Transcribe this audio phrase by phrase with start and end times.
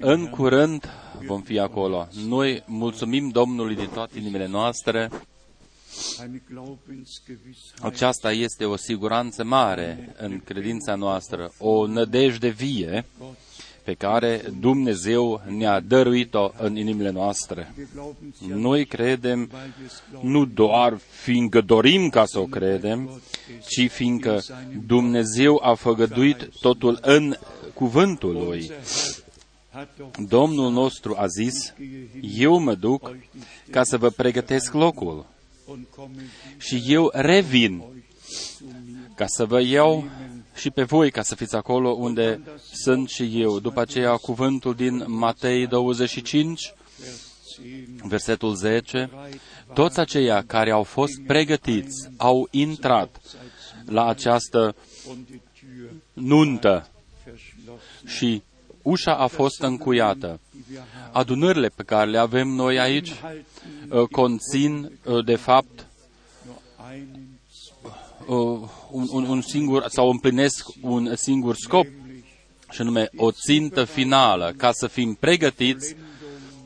[0.00, 0.88] În curând
[1.26, 2.08] vom fi acolo.
[2.26, 5.10] Noi mulțumim Domnului din toate inimile noastre.
[6.22, 7.82] eine Glaubensgewissheit.
[7.82, 13.04] Aceasta este o siguranță mare în credința noastră, o nădejde vie
[13.90, 17.74] pe care Dumnezeu ne-a dăruit-o în inimile noastre.
[17.76, 20.30] Wir glauben es ja Noi credem weil wir es glauben.
[20.30, 23.20] nu doar fiindcă dorim ca să o credem,
[23.68, 24.42] ci fiindcă
[24.86, 27.36] Dumnezeu a făgăduit totul în
[27.74, 28.58] cuvântul Lui.
[28.58, 29.24] Unser Herr
[29.70, 31.74] hat doch Domnul nostru a zis,
[32.20, 33.16] eu mă duc
[33.70, 35.26] ca să vă pregătesc locul
[35.66, 36.22] und komme
[36.58, 37.82] și eu revin
[39.14, 40.04] ca să vă iau
[40.54, 42.40] și pe voi ca să fiți acolo unde
[42.72, 43.58] sunt și eu.
[43.58, 46.74] După aceea cuvântul din Matei 25,
[48.02, 49.10] versetul 10,
[49.74, 53.20] toți aceia care au fost pregătiți au intrat
[53.86, 54.74] la această
[55.08, 56.88] und die Tür nuntă
[57.24, 58.06] verschlossen.
[58.06, 58.42] și
[58.82, 60.40] ușa a fost încuiată.
[61.12, 63.10] Adunările pe care le avem noi aici
[63.88, 65.86] uh, conțin, uh, de fapt,
[66.46, 66.56] Nur
[66.92, 67.29] einen uh,
[68.90, 71.86] un, un, un singur, sau împlinesc un singur scop,
[72.70, 75.96] și anume o țintă finală, ca să fim pregătiți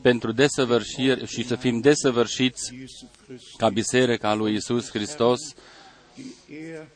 [0.01, 5.39] pentru desăvârșiri și să fim desăvârșiți Jesu Christus, ca Biserica lui Isus Hristos,
[6.15, 6.87] die er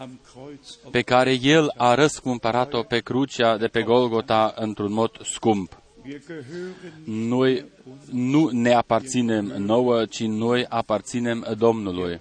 [0.00, 5.10] am Kreuz auf pe care El a răscumpărat-o pe crucea de pe Golgota într-un mod
[5.24, 5.82] scump.
[6.04, 7.64] Wir gehören Noi
[8.10, 12.20] nu ne aparținem nouă, ci noi aparținem Domnului.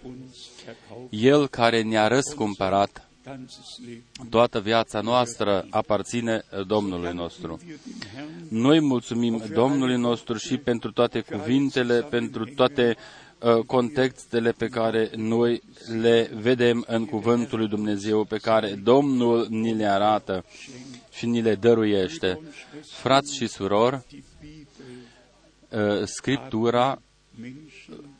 [0.60, 4.30] Uns verkauft El care ne-a răscumpărat ganzes Leben.
[4.30, 7.60] toată viața noastră aparține Domnului nostru.
[7.68, 12.96] Wir dem Herrn Noi mulțumim Domnului nostru și pentru toate cuvintele, pentru toate
[13.40, 15.62] uh, contextele pe care noi
[16.02, 20.46] le vedem în Cuvântul lui Dumnezeu, pe care Domnul ni le arată
[21.12, 22.40] și ni le dăruiește.
[22.86, 27.02] Frați și surori, die Bibel uh, Scriptura
[27.42, 28.19] Menschen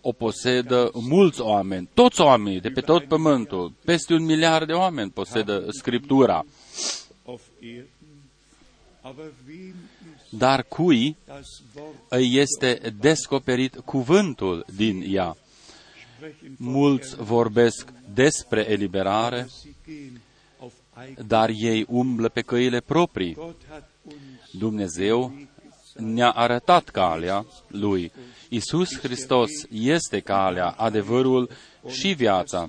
[0.00, 5.10] o posedă mulți oameni, toți oamenii de pe tot pământul, peste un miliard de oameni
[5.10, 6.44] posedă Scriptura.
[7.26, 7.86] auf Erden.
[9.02, 9.74] Aber wem
[10.16, 15.36] ist Dar cui das Wort îi este descoperit cuvântul din ea?
[16.16, 20.20] sprechen von Mulți vorbesc despre eliberare, Sie gehen
[20.60, 20.72] auf
[21.06, 21.26] eigen.
[21.26, 23.32] dar ei umblă pe căile proprii.
[23.34, 24.14] Gott hat uns
[24.58, 25.32] Dumnezeu
[25.94, 28.12] ne-a arătat calea lui.
[28.48, 31.50] Isus Hristos este calea, adevărul
[31.88, 32.68] și viața.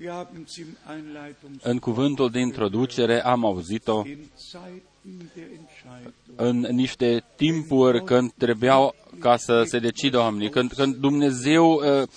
[0.00, 6.14] Wir haben es im Einleitungs În cuvântul de introducere am auzit-o in Zeiten der Entscheidung.
[6.36, 12.08] în niște timpuri când trebuiau ca să se decidă oamenii, când, când Dumnezeu uh,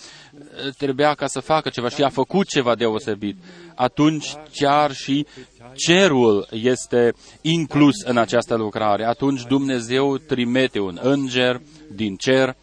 [0.78, 3.38] trebuia ca să facă ceva și a făcut ceva deosebit,
[3.76, 5.26] atunci chiar și
[5.78, 9.06] cerul este inclus în această lucrare.
[9.06, 11.62] Atunci Dumnezeu trimite un înger
[11.92, 12.56] din cer,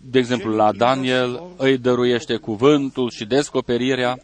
[0.00, 4.18] de exemplu la Daniel, îi dăruiește cuvântul și descoperirea,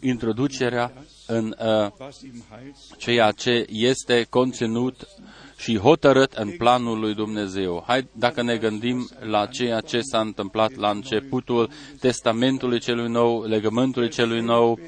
[0.00, 0.92] introducerea
[1.26, 5.08] în uh, Was im Heils ceea ce este conținut
[5.56, 7.84] și hotărât în planul lui Dumnezeu.
[7.86, 11.70] Hai, dacă ne gândim la ceea ce s-a întâmplat la începutul
[12.00, 14.78] Testamentului celui nou, legământului celui nou,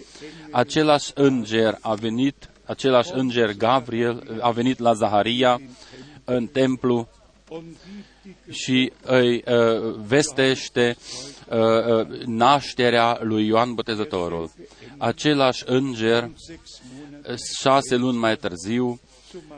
[0.51, 5.61] același înger a venit, același înger Gabriel a venit la Zaharia
[6.25, 7.18] în templu und gibt die
[8.51, 10.97] și îi uh, vestește
[11.49, 14.51] uh, uh, nașterea lui Ioan Botezătorul.
[14.97, 19.01] Același înger, sechs Monate uh, șase luni mai târziu,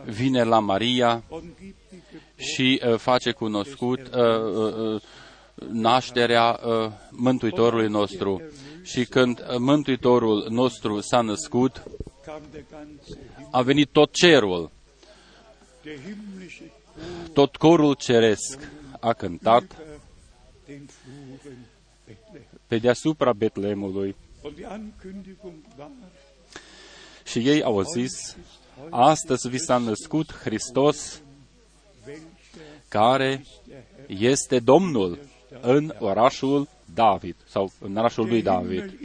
[0.05, 4.21] vine la Maria und gibt die Geburt și uh, face cunoscut uh,
[4.55, 5.01] uh, uh,
[5.71, 8.43] nașterea uh, Mântuitorului nostru.
[8.83, 11.83] Și când uh, Mântuitorul nostru s-a născut,
[12.25, 14.71] kam der ganze Himmel, a venit tot cerul,
[15.83, 16.30] der himmlische Chor
[17.33, 18.69] tot corul ceresc
[19.01, 19.91] a cântat über
[20.67, 21.67] den Fluren
[22.07, 22.47] Bethlehem.
[22.67, 24.17] pe deasupra Betlemului.
[24.43, 25.91] Und die Ankündigung war,
[27.25, 28.37] Și ei au zis,
[28.91, 31.23] astăzi vi s-a născut Hristos,
[32.07, 32.31] welcher
[32.89, 33.45] care
[34.07, 35.19] este Domnul
[35.61, 38.99] în orașul David, sau în orașul lui der David.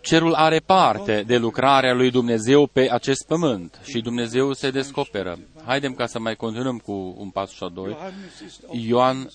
[0.00, 5.38] Cerul are parte de lucrarea lui Dumnezeu pe acest pământ și Dumnezeu se descoperă.
[5.64, 7.92] Haidem ca să mai continuăm cu un pas sau doi.
[7.92, 9.30] Johannes ist auf Ioan uh,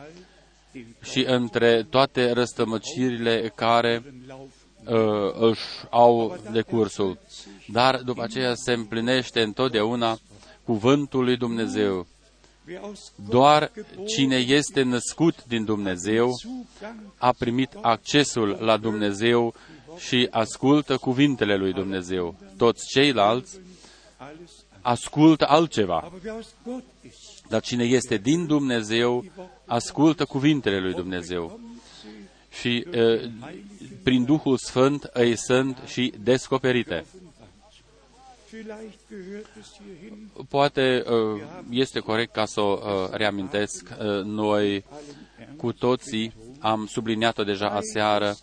[1.01, 4.03] și între toate răstămăcirile care
[4.85, 7.19] uh, își au decursul.
[7.67, 10.17] Dar după aceea se împlinește întotdeauna
[10.63, 12.07] cuvântul lui Dumnezeu.
[13.29, 13.71] Doar
[14.07, 16.31] cine este născut din Dumnezeu
[17.17, 19.53] a primit accesul la Dumnezeu
[19.97, 22.35] și ascultă cuvintele lui Dumnezeu.
[22.57, 23.59] Toți ceilalți
[24.81, 26.11] ascultă altceva.
[27.49, 29.25] Dar cine este din Dumnezeu,
[29.65, 31.59] ascultă cuvintele lui Dumnezeu.
[32.49, 33.29] Și uh,
[34.03, 37.05] prin Duhul Sfânt îi sunt și descoperite.
[40.49, 43.89] Poate uh, este corect ca să o uh, reamintesc.
[43.89, 44.85] Uh, noi
[45.57, 48.35] cu toții am subliniat-o deja aseară.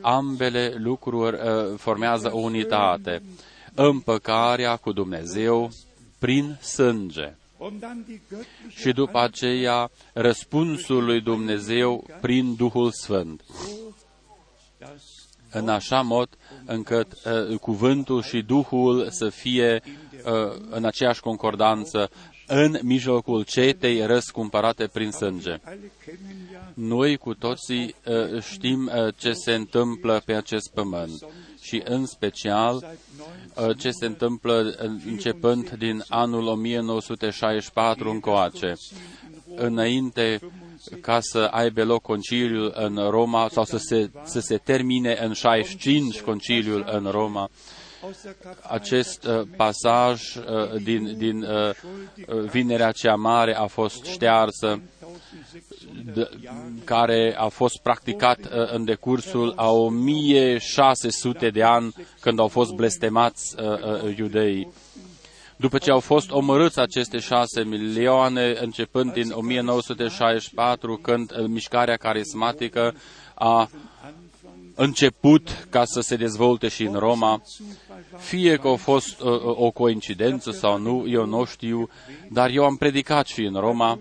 [0.00, 1.38] Ambele lucruri
[1.76, 3.22] formează o unitate.
[3.74, 5.70] Împăcarea cu Dumnezeu
[6.18, 7.34] prin sânge
[8.68, 13.42] și după aceea răspunsul lui Dumnezeu prin Duhul Sfânt.
[15.50, 16.28] În așa mod
[16.66, 19.82] încât uh, cuvântul și Duhul să fie
[20.24, 22.10] uh, în aceeași concordanță
[22.46, 25.56] în mijlocul cetei răscumpărate prin sânge.
[26.74, 31.26] Noi cu toții uh, știm uh, ce se întâmplă pe acest pământ
[31.72, 32.96] și în special
[33.54, 34.74] uh, ce se întâmplă
[35.06, 38.72] începând din anul 1964 încoace.
[39.56, 40.40] Înainte
[41.00, 46.20] ca să aibă loc conciliul în Roma sau să se, să se termine în 65
[46.20, 47.50] conciliul în Roma,
[48.68, 51.70] acest uh, pasaj uh, din, din uh,
[52.26, 54.80] uh, Vinerea cea Mare a fost ștearsă,
[56.14, 56.30] de,
[56.84, 63.54] care a fost practicat uh, în decursul a 1600 de ani când au fost blestemați
[63.58, 64.72] uh, uh, iudeii.
[65.56, 72.94] După ce au fost omorâți aceste șase milioane, începând din 1964, când uh, mișcarea carismatică
[73.34, 73.68] a
[74.74, 77.42] început ca să se dezvolte și în Roma,
[78.16, 81.88] fie că a fost uh, uh, o coincidență sau nu, eu nu știu,
[82.30, 83.98] dar eu am predicat și în Roma.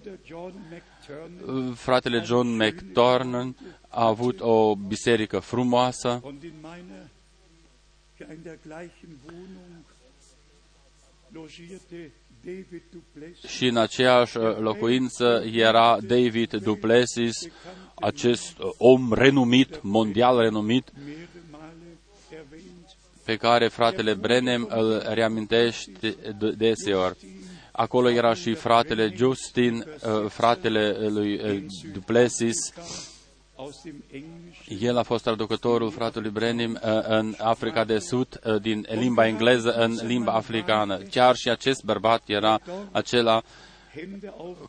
[1.45, 3.55] Uh, fratele John McTornan
[3.87, 6.21] a avut o biserică frumoasă
[13.47, 17.37] și în aceeași uh, locuință era David Duplessis,
[17.95, 20.91] acest uh, om renumit, mondial renumit,
[23.23, 26.15] pe care fratele Brenem îl reamintește
[26.57, 27.17] deseori.
[27.71, 32.73] Acolo era și fratele Justin, uh, fratele lui Duplessis,
[34.79, 39.71] el a fost traducătorul fratelui Brenim uh, în Africa de Sud uh, din limba engleză
[39.71, 40.97] în limba africană.
[40.97, 42.59] Chiar și acest bărbat era
[42.91, 43.41] acela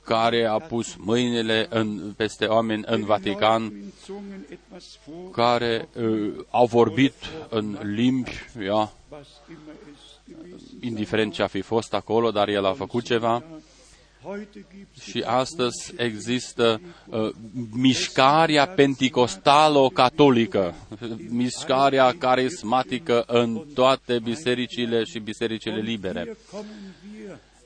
[0.02, 3.72] care a pus mâinile în, peste oameni în Vatican,
[5.32, 7.14] care uh, au vorbit
[7.48, 8.30] în limbi,
[8.64, 8.92] ia,
[10.80, 13.42] indiferent ce a fi fost acolo, dar el a făcut ceva
[15.00, 17.30] și astăzi există uh,
[17.72, 20.74] mișcarea penticostalo-catolică,
[21.28, 26.36] mișcarea carismatică în toate bisericile și bisericile libere.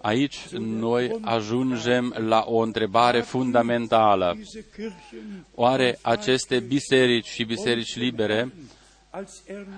[0.01, 4.35] Aici noi ajungem la o întrebare fundamentală.
[4.37, 8.76] diese Kirchen Oare aceste biserici și biserici libere als Erlöser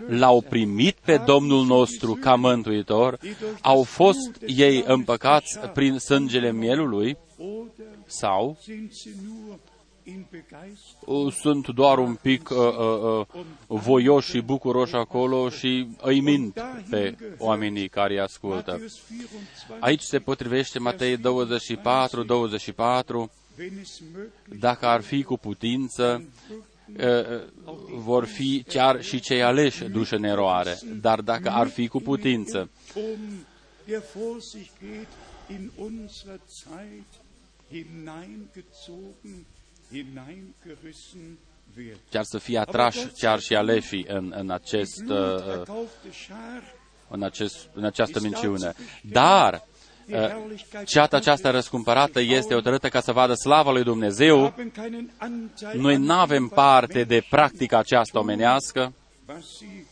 [0.09, 3.19] l-au primit pe Domnul nostru ca mântuitor?
[3.61, 7.17] Au fost ei împăcați prin sângele mielului?
[7.39, 9.59] oder Sau sind sie nur
[10.05, 13.27] in Begeisterung uh, sunt doar un pic uh, uh,
[13.69, 18.73] uh, voioși și bucuroși acolo și îi mint pe oamenii care îi ascultă?
[18.73, 25.39] Matthäus 24, Aici se potrivește Matei 24, 24, wenn es möglich dacă ar fi cu
[25.39, 26.63] putință, uh, uh,
[27.95, 30.79] vor fi chiar și cei aleși duși în eroare.
[31.01, 33.47] Dar dacă ar fi cu putință, um
[33.89, 35.09] der vor sich geht,
[35.49, 37.11] in unserer Zeit
[37.71, 39.47] hineingezogen,
[39.91, 41.39] hineingerissen
[41.77, 41.99] wird.
[42.11, 46.75] chiar să fie atrași chiar și aleșii în, în, acest, uh, uh, Bluterkaufte Schar,
[47.09, 48.73] în, acest, în această minciună.
[49.03, 49.68] Dar die uh, Herrlichkeit
[50.85, 54.41] ceata aceasta răscumpărată este hotărâtă ca să vadă slava lui Dumnezeu.
[54.41, 58.93] haben keinen Anteil Noi an nu avem dem, parte was de practica aceasta omenească,
[59.29, 59.87] was sie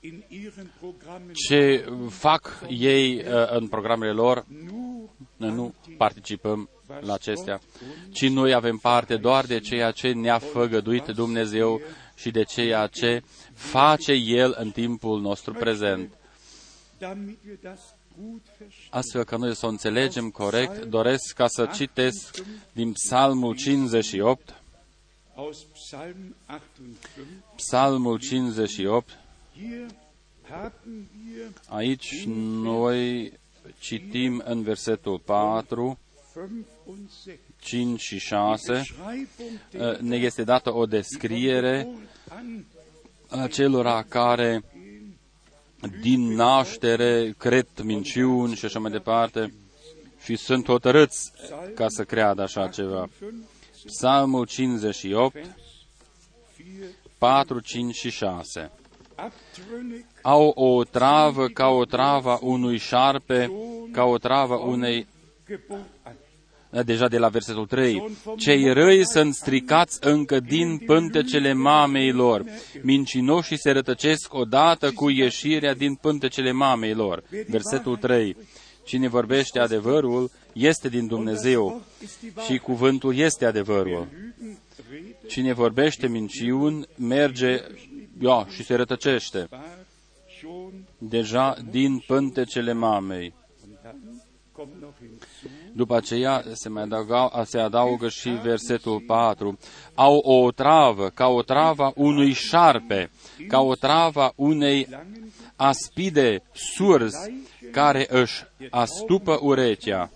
[0.00, 6.68] in ihren Programmen ce fac ei uh, în programele lor, nur noi nu participăm
[7.00, 7.60] la acestea,
[8.12, 11.80] ci noi avem parte doar de ceea ce ne-a făgăduit Dumnezeu
[12.14, 13.22] și de ceea ce
[13.54, 16.12] face El în timpul nostru prezent.
[18.16, 18.90] Damit wir das gut verstehen.
[18.90, 22.42] Astfel că noi să o înțelegem corect, doresc ca să citesc
[22.72, 24.54] din Psalmul 58,
[25.34, 29.18] Aus Psalm 58, Psalmul 58,
[29.56, 29.86] hier
[30.42, 33.32] haben wir aici noi
[33.78, 35.98] citim în versetul 4,
[36.32, 36.50] 5
[36.84, 37.38] und 6.
[37.58, 39.26] 5 și 6, Beschreibung
[39.70, 41.88] der uh, ne este dată o descriere
[42.28, 42.64] an
[43.28, 44.62] a celora care
[46.00, 49.52] din naștere cred minciuni și așa mai departe
[50.22, 51.32] și sunt hotărâți
[51.74, 53.08] ca să creadă așa ceva.
[53.18, 53.32] 5,
[53.84, 55.36] Psalmul 58,
[57.18, 58.70] 4, 5 și 6.
[59.14, 63.50] abtrünnig Au o travă ca o travă unui șarpe,
[63.92, 65.06] ca o travă unei
[65.46, 66.14] Geburt an.
[66.84, 68.16] Deja de la versetul 3.
[68.36, 72.44] Cei răi sunt stricați încă din pântecele mamei lor.
[72.82, 77.22] Mincinoșii se rătăcesc odată cu ieșirea din pântecele mamei lor.
[77.48, 78.36] Versetul 3.
[78.84, 81.82] Cine vorbește adevărul este din Dumnezeu
[82.46, 84.08] și cuvântul este adevărul.
[84.08, 84.34] Lügen
[84.90, 87.60] redet Cine vorbește minciuni merge
[88.20, 89.86] ia, și se rătăcește war
[90.38, 93.34] schon deja din pântecele mamei.
[95.76, 99.58] După aceea se, mai adaugă, se adaugă și versetul 4.
[99.94, 103.10] Au o travă, ca o travă unui șarpe,
[103.48, 104.88] ca o travă unei
[105.56, 107.32] aspide surzi,
[107.72, 110.10] care își astupă urechea.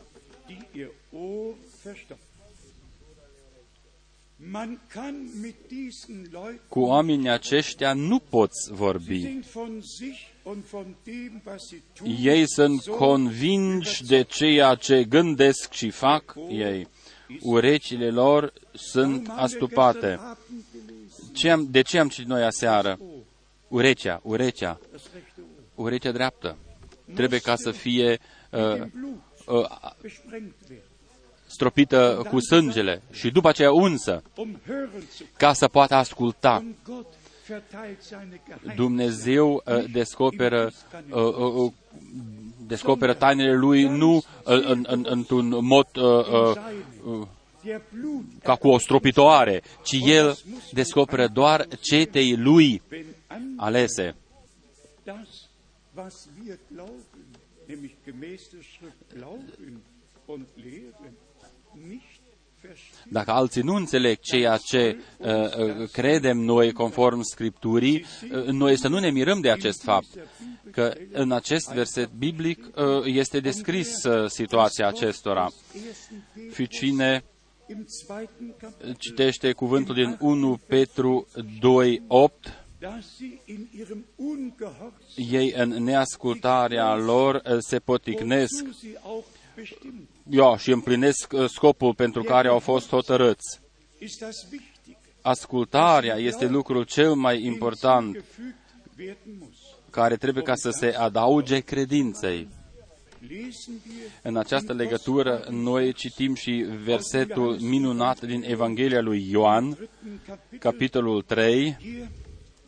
[0.46, 2.28] die ihr Ohr verstopfen.
[4.36, 9.38] Man kann mit diesen Leuten Cu oamenii aceștia nu poți vorbi.
[10.44, 14.74] Sind von sich und von dem, was sie tun, Ei sunt so convinși de ceea
[14.74, 16.88] ce gândesc și fac ei.
[17.40, 20.20] Urechile lor sunt astupate.
[21.32, 22.98] Ce am, de ce am citit noi aseară?
[23.68, 25.40] Urechea, urechea, das rechte
[25.74, 26.56] Ohr urechea dreaptă.
[27.14, 28.18] Trebuie ca să fie
[28.50, 30.84] uh, im Blut uh, besprengt werden,
[31.46, 36.64] stropită cu sângele și după aceea unsă, um hören zu ca să poată asculta.
[37.50, 38.76] Und Gott verteilt seine Geheimnisse.
[38.76, 40.70] Dumnezeu uh, descoperă,
[41.10, 41.72] uh, uh, uh,
[42.66, 46.56] descoperă tainele lui nu uh, în, în, într-un mod uh, uh,
[47.04, 47.26] uh,
[47.64, 50.38] Der Blut, ca cu o stropitoare, ci el
[50.72, 54.14] descoperă doar cetei lui wenn an alese.
[55.04, 55.48] das,
[55.94, 57.24] was wir glauben,
[57.66, 59.82] nämlich gemäß der Schrift glauben
[60.26, 61.16] und lehren,
[61.74, 62.09] nicht verstehen.
[63.08, 68.88] Dacă alții nu înțeleg ceea ce uh, uh, credem noi conform Scripturii, uh, noi să
[68.88, 70.08] nu ne mirăm de acest fapt,
[70.70, 75.50] că în acest verset biblic uh, este descris uh, situația acestora.
[76.54, 77.24] Și cine
[77.70, 81.26] Im zweiten Kapitel, citește cuvântul din 1 Petru
[81.60, 88.64] 2, 8, da sie in ihrem Ungehorsam, ei în neascultarea lor uh, se poticnesc
[89.60, 93.60] wozu sie auch bestimmt, ia, și împlinesc uh, scopul pentru care au fost hotărâți.
[93.98, 98.54] ist das wichtig, Ascultarea este lucrul cel mai important gefügt
[98.98, 99.56] werden muss.
[99.90, 102.48] care trebuie ca să se adauge credinței.
[103.28, 109.76] Lesen wir În această legătură, noi citim și versetul minunat din Evanghelia lui Ioan, im
[110.26, 111.76] Kapitel, capitolul 3.
[111.80, 112.08] hier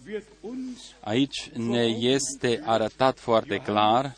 [0.07, 4.13] wird uns Aici ne este arătat foarte clar 3,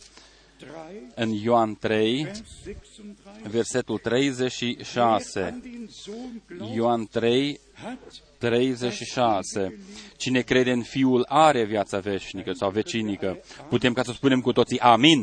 [1.14, 3.48] în Ioan 3, Vers 36.
[3.48, 5.40] versetul Wer 36.
[5.42, 7.98] an den Sohn glaubt, Ioan 3, hat
[8.38, 9.78] 36.
[10.16, 13.38] Cine crede în Fiul are viața veșnică sau vecinică.
[13.68, 15.18] Putem ca să spunem cu toții amin.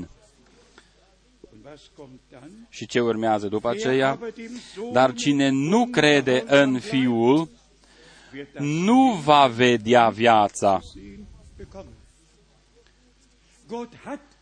[1.53, 2.67] Und was kommt dann?
[2.69, 4.09] Și ce urmează după Wer aceea?
[4.09, 7.50] aber dem Sohn Dar cine nu crede în Fiul,
[8.33, 10.81] wird das nu va vedea viața.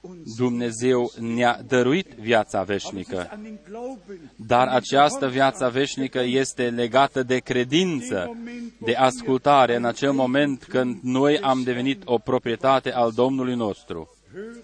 [0.09, 0.25] Sehen bekommen.
[0.25, 4.59] Gott hat uns Dumnezeu ne-a dăruit viața aber es ist veșnică, an den Glauben, dar
[4.59, 8.37] an den această Gehorsam, viață veșnică este legată de credință,
[8.77, 14.09] de ascultare în acel moment când noi am devenit o proprietate al Domnului nostru.
[14.33, 14.63] hören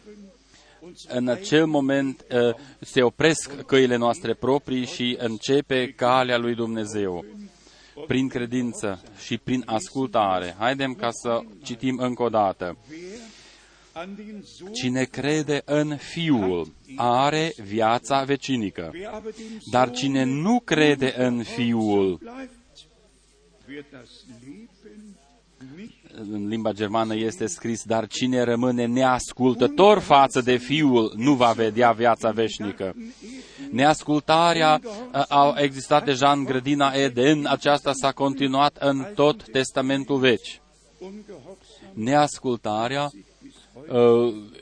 [0.86, 7.26] uns În acel moment uh, se opresc căile noastre proprii și începe calea lui Dumnezeu
[8.08, 10.56] prin credință și prin ascultare.
[10.58, 12.66] Haidem ca să citim încă o dată.
[12.66, 13.32] wer an den Sohn,
[14.74, 21.14] Cine crede în Fiul are viața vecinică, wer aber dem dar Sohn cine nu crede
[21.18, 22.52] în Fiul, bleibt,
[23.68, 25.18] wird das Leben
[25.76, 31.52] nicht în limba germană este scris, dar cine rămâne neascultător față de Fiul nu va
[31.52, 32.96] vedea viața veșnică.
[33.72, 40.62] Neascultarea a, a existat deja în grădina Eden, aceasta s-a continuat în tot Testamentul Vechi.
[41.00, 43.25] ungehorsam Neascultarea uh,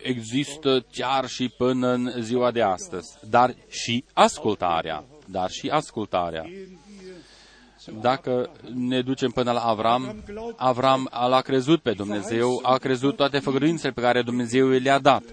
[0.02, 6.44] există chiar și până în ziua de astăzi, dar și ascultarea, dar și ascultarea.
[6.44, 6.80] gehen
[7.86, 10.24] wir Dacă ne ducem până la Avram,
[10.56, 15.24] Avram l-a crezut pe Dumnezeu, a crezut toate făgăduințele pe care Dumnezeu le-a dat.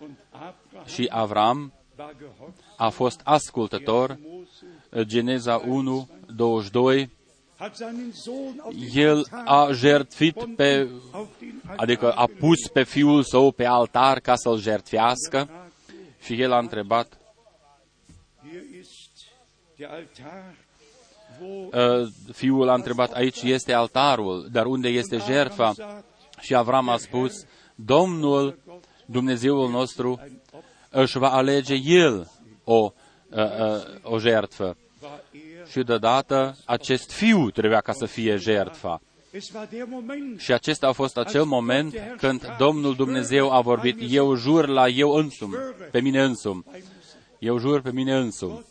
[0.00, 2.54] und Abraham Și Avram war gehorsam.
[2.76, 7.10] a fost ascultător, Mose Geneza 1, 22,
[7.60, 12.82] hat seinen Sohn auf den el a jertfit pe, auf den adică a pus pe
[12.82, 15.48] fiul său pe altar ca să-l jertfească
[16.22, 17.18] și el a întrebat,
[18.50, 19.10] Hier ist
[19.76, 20.54] der Altar,
[21.40, 25.68] wo uh, fiul a întrebat, aici este altarul, dar unde este jertfa?
[25.68, 26.04] Abraham sagt,
[26.40, 27.32] Și Avram a spus,
[27.74, 28.58] Domnul,
[29.06, 30.20] Dumnezeul nostru,
[30.90, 32.30] își va alege El
[32.64, 32.92] o,
[33.30, 34.76] uh, uh, o jertfă.
[35.70, 39.00] War er, Și deodată acest fiu trebuia ca să fie jertfa.
[39.30, 43.98] es war der Moment, Și acesta a fost acel moment când Domnul Dumnezeu a vorbit,
[44.08, 45.54] eu jur la eu însumi,
[45.90, 46.64] pe mine însumi.
[47.38, 48.64] Eu jur pe mine însumi.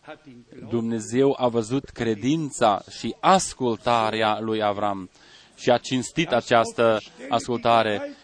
[0.00, 5.10] hat den Glauben Dumnezeu a văzut credința și ascultarea lui Avram
[5.56, 8.14] și a cinstit această ascultare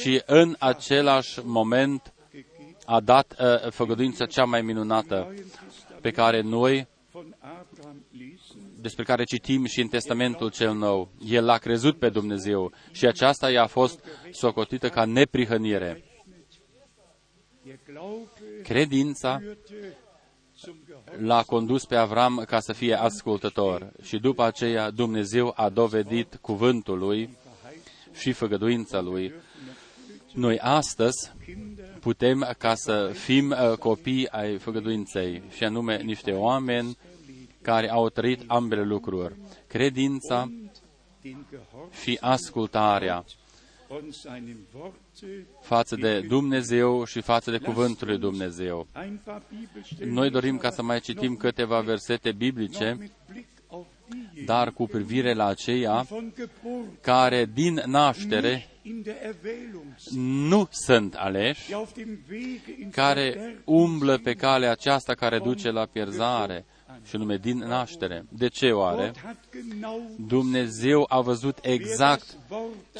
[0.00, 2.12] și în același moment
[2.84, 5.34] a dat uh, făgăduința cea mai minunată
[6.00, 6.95] pe care noi, von Abraham lesen,
[8.80, 11.08] despre care citim și în Testamentul cel Nou.
[11.28, 16.04] El l-a crezut pe Dumnezeu și aceasta i-a fost socotită ca neprihănire.
[17.66, 18.28] der Glaube
[18.62, 19.96] Credința führte
[20.56, 21.24] zum Gehorsam.
[21.24, 26.98] l-a condus pe Avram ca să fie ascultător și după aceea Dumnezeu a dovedit cuvântul
[26.98, 27.36] lui
[28.12, 29.32] și făgăduința lui.
[30.36, 31.32] Noi astăzi
[32.00, 36.96] putem ca să fim uh, copii ai făgăduinței și anume niște oameni
[37.62, 39.34] care au trăit ambele lucruri,
[39.66, 40.52] credința
[41.22, 43.24] den Gehorsam și ascultarea
[43.88, 48.86] und seinem Worte față de Dumnezeu și față de cuvântul lui Dumnezeu.
[49.02, 53.10] ein paar Bibelstellen Noi dorim ca să mai citim câteva versete biblice,
[54.44, 60.68] dar cu privire la aceia von Geburt care din naștere in der Erwählung sind, nu
[60.70, 65.70] sunt aleși, die auf dem Wege ins care Verderben umblă pe calea aceasta care duce
[65.70, 66.64] la pierzare,
[67.04, 68.24] și nume din naștere.
[68.28, 69.04] De ce oare?
[69.04, 72.36] Gott hat genau Dumnezeu a văzut exact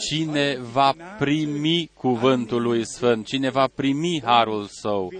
[0.08, 5.12] cine va primi cuvântul lui Sfânt, cine va primi harul său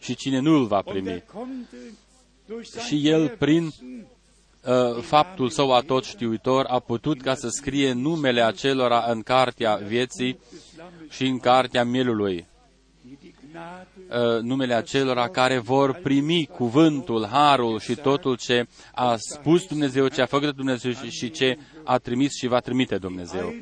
[0.00, 1.10] și cine nu îl va und primi.
[1.10, 1.76] er konnte
[2.46, 4.13] durch sein Și el, prin Erwissen uh,
[5.00, 10.38] faptul său atot știuitor, a putut ca să scrie numele acelora în cartea vieții
[11.10, 12.46] și în cartea mielului,
[13.02, 19.16] die die Gnade uh, numele acelora care vor primi cuvântul, harul și totul ce a
[19.18, 23.54] spus Dumnezeu, ce a făcut Dumnezeu și- și ce a trimis și va trimite Dumnezeu.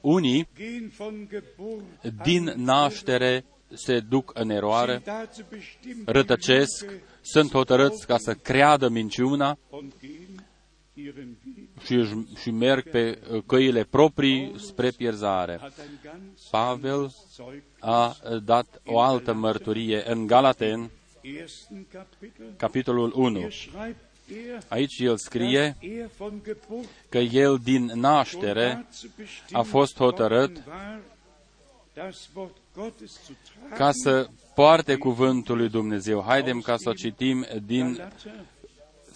[0.00, 6.86] Unii gehen von Geburt din naștere se duc în eroare, sind dazu bestimmt, rătăcesc,
[7.20, 9.58] sunt hotărâți ca să creadă minciuna
[11.84, 15.58] și, își- și merg pe uh, căile proprii spre pierzare.
[15.60, 22.46] Hat ein ganz Pavel Zeug a uh, dat o altă mărturie în Galaten, ersten Kapitel.
[22.56, 23.38] capitolul 1.
[23.38, 23.96] Hier schreibt
[24.54, 29.62] er, Aici el scrie dass er von Geburt că el din naștere dazu bestimmt a
[29.62, 31.00] fost hotărât worden war,
[31.94, 33.76] das Wort Gottes zu tragen.
[33.78, 36.22] ca să poarte cuvântul lui Dumnezeu.
[36.26, 38.32] Haidem ca să o citim din Galater,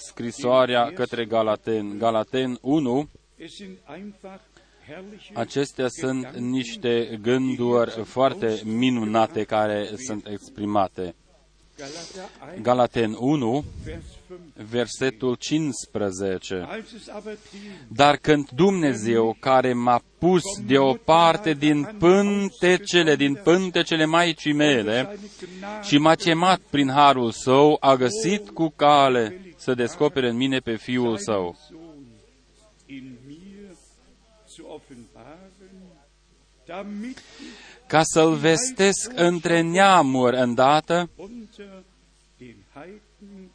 [0.07, 1.99] scrisoarea către Galaten.
[1.99, 4.41] Galaten 1, es sind einfach
[4.87, 11.15] herrliche acestea sunt niște gânduri foarte minunate care sunt exprimate.
[11.77, 14.69] Galater 1, Galaten 1, Vers 5.
[14.71, 16.67] versetul 15.
[16.69, 24.05] Als es aber den Dar când Dumnezeu, care m-a pus deoparte din pântecele, din pântecele
[24.05, 25.19] Maicii mele, seine
[25.59, 30.59] Gnade și m-a chemat prin harul său, a găsit cu cale să descopere în mine
[30.59, 31.57] pe fiul său.
[31.69, 32.07] Sohn
[32.87, 33.77] in mir
[34.49, 35.71] zu offenbaren,
[36.67, 41.83] damit ich ca să-l vestesc între neamuri îndată, unter
[42.39, 43.51] den Heiden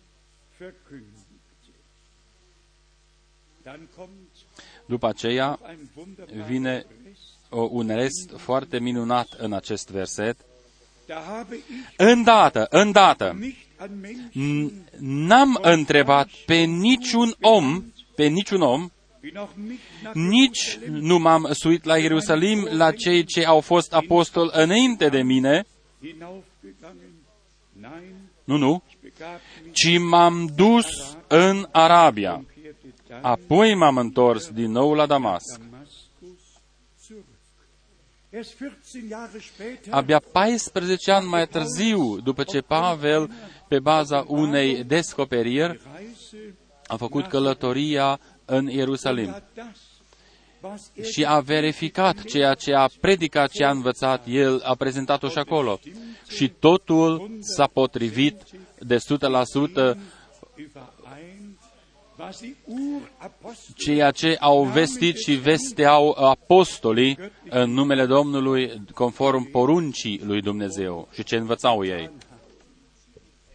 [0.57, 1.73] verkündigte.
[3.63, 4.11] Dann kommt
[4.85, 7.21] după aceea ein wunderbarer vine Rest.
[7.49, 10.37] o, un rest foarte minunat în acest verset.
[11.07, 11.63] Da habe ich
[11.97, 17.83] Îndată, îndată, nicht an n- Menschen, n-am întrebat pe niciun om,
[18.15, 18.91] pe niciun om,
[19.23, 23.93] wie noch nicht nach nici nu m-am suit la Ierusalim, la cei ce au fost
[23.93, 25.65] apostoli înainte de mine,
[26.01, 27.11] hinaufgegangen.
[27.81, 32.33] Nein, nu, nu, ich begab mich ci m-am dus în Arabia.
[32.33, 35.59] und kehrte dann Apoi m-am întors din nou la Damasc.
[39.89, 43.31] Abia 14 ani mai târziu, după ce Pavel,
[43.67, 46.55] pe baza unei descoperiri, die Reise
[46.87, 49.77] a făcut călătoria în und Ierusalim hat das,
[50.61, 55.29] was er și a verificat ceea ce a predicat, ce a învățat el, a prezentat-o
[55.29, 55.79] și acolo.
[56.27, 58.41] Și totul s-a potrivit
[58.79, 58.97] de
[59.93, 59.97] 100%
[63.75, 67.17] ceea ce au vestit și vesteau apostolii
[67.49, 71.07] în numele Domnului conform poruncii lui Dumnezeu.
[71.13, 72.09] Și ce învățau ei.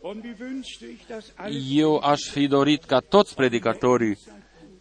[0.02, 4.18] und wie wünschte ich das alles Eu aș fi dorit ca toți predicatorii,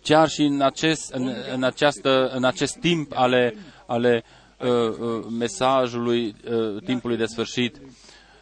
[0.04, 4.24] chiar și în acest, în, în această, în acest timp ale, ale
[4.60, 7.82] uh, uh, mesajului uh, timpului de sfârșit,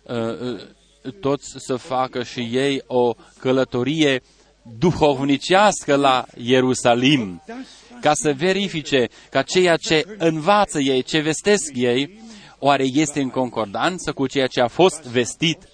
[0.04, 4.22] uh, uh, toți să facă și ei o călătorie
[4.64, 11.72] duhovnicească la Ierusalim, das, was ca să verifice ca ceea ce învață ei, ce vestesc
[11.76, 12.20] ei,
[12.60, 15.70] oare este în concordanță cu ceea ce a fost vestit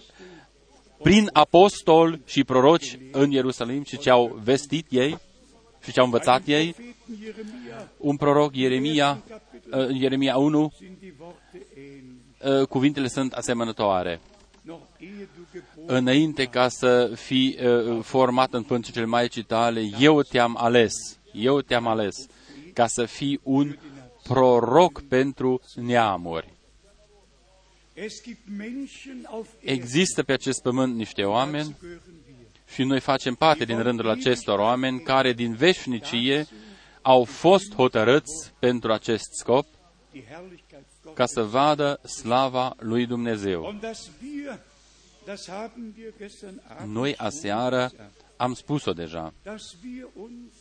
[1.03, 5.17] prin apostoli și proroci în Ierusalim și ce au vestit ei
[5.83, 6.73] și ce au învățat ei.
[6.73, 9.23] Propheten Jeremia Un proroc, Ieremia,
[9.71, 12.61] uh, Ieremia 1, sind die Worte ähnlich.
[12.61, 14.19] uh, cuvintele sunt asemănătoare.
[14.65, 20.21] Noch ehe du geboren Înainte ca să fii uh, format în pântecele Maicii tale, eu
[20.21, 20.93] te-am ales,
[21.33, 22.15] eu te-am ales
[22.73, 23.77] ca să fii un
[24.23, 26.53] proroc pentru neamuri.
[27.93, 32.83] Es gibt Menschen auf Erden, Există pe acest pământ niște oameni dazu gehören wir, și
[32.83, 36.47] noi facem parte din rândul acestor oameni care din veșnicie
[37.01, 39.65] au fost hotărâți pentru acest scop
[40.11, 40.94] die Herrlichkeit Gottes.
[41.15, 43.63] Ca să vadă slava lui Dumnezeu.
[43.65, 44.59] Und dass wir,
[45.25, 49.33] das haben wir gestern Abend Noi schon aseară gesagt, am spus-o deja.
[49.43, 50.53] dass wir uns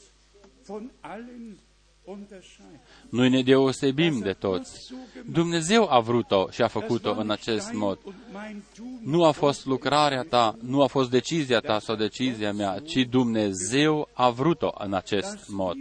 [0.66, 1.58] von allen
[2.04, 2.80] unterscheiden.
[3.08, 4.92] Noi ne deosebim de toți.
[5.32, 7.98] Dumnezeu a vrut-o și a Das făcut-o war în nicht acest dein mod.
[8.04, 12.52] und mein Tun Nu a fost lucrarea ta, nu a fost decizia ta sau decizia
[12.52, 15.76] mea, ci Dumnezeu a vrut-o în acest dass mod.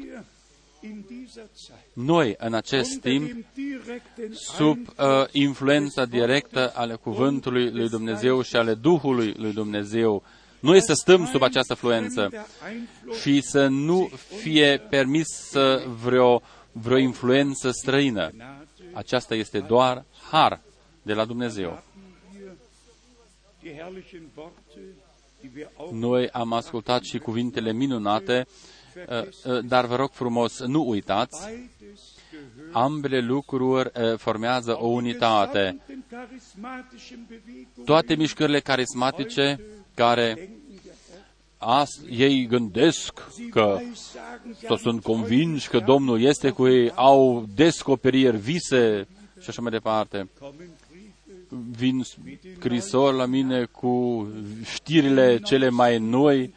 [1.93, 7.89] Noi, în acest unter timp, dem direkten sub uh, Einfluss influența directă ale cuvântului lui
[7.89, 10.23] Dumnezeu și ale Duhului lui Dumnezeu,
[10.59, 14.09] noi să stăm sub această fluență der Einfluss și să nu
[14.41, 16.41] fie permis să vreo,
[16.71, 18.29] vreo influență străină.
[18.29, 20.61] Gnade Aceasta este doar har
[21.01, 21.69] de la Dumnezeu.
[21.69, 21.83] haben
[22.39, 22.55] wir
[23.61, 24.79] die herrlichen Worte,
[25.41, 28.82] die wir auch Noi am ascultat și cuvintele minunate, uh, uh,
[29.63, 35.59] dar vă rog frumos, nu uitați, beides gehört ambele lucruri uh, formează o unitate.
[35.59, 39.59] gesamten charismatischen Bewegungen Toate mișcările carismatice
[39.93, 40.91] care denken ja
[41.57, 43.13] Ast, ei gândesc
[43.49, 49.07] că Weissagen, sie sau sunt haben convinși că Domnul este cu ei, au descoperiri, vise
[49.39, 50.29] și așa mai departe.
[50.39, 50.81] kommen Briefe
[51.77, 52.03] Vin
[52.57, 54.27] scrisori la mine cu
[54.63, 56.53] știrile cele mai noi,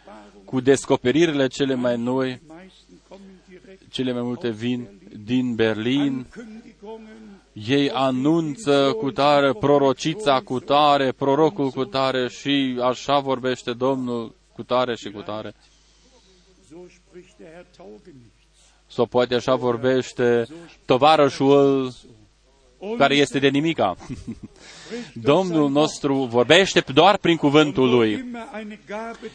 [0.46, 4.88] cu descoperirile cele mai noi, Die meisten kommen direkt cele mai multe vin
[5.24, 6.12] din Berlin.
[6.12, 7.26] Ankündigungen
[7.64, 14.62] Ei anunță cu tare prorocița cu tare, prorocul cu tare și așa vorbește Domnul cu
[14.62, 15.54] tare și cu tare.
[16.68, 20.46] so spricht der Herr Taugenichts Sau poate așa vorbește
[20.84, 21.92] tovarășul
[22.98, 23.96] care este de nimica.
[25.14, 28.24] Domnul nostru vorbește doar prin cuvântul Lui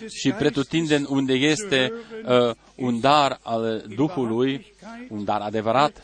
[0.09, 1.93] și pretutindeni unde este
[2.25, 4.73] uh, un dar al Duhului,
[5.09, 6.03] un dar adevărat,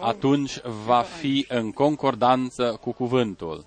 [0.00, 3.66] atunci va fi în concordanță cu cuvântul.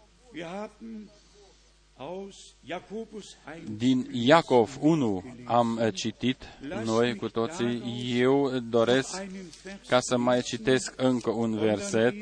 [3.78, 6.44] Din Iacov 1 am uh, citit
[6.84, 7.82] noi cu toții,
[8.20, 9.22] eu doresc
[9.88, 12.16] ca să mai citesc încă un verset,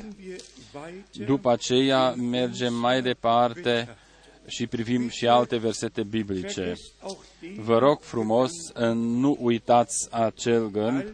[1.26, 3.96] după aceea mergem mai departe
[4.46, 6.74] și privim și alte versete biblice.
[7.56, 8.50] Vă rog frumos,
[8.94, 11.12] nu uitați acel gând,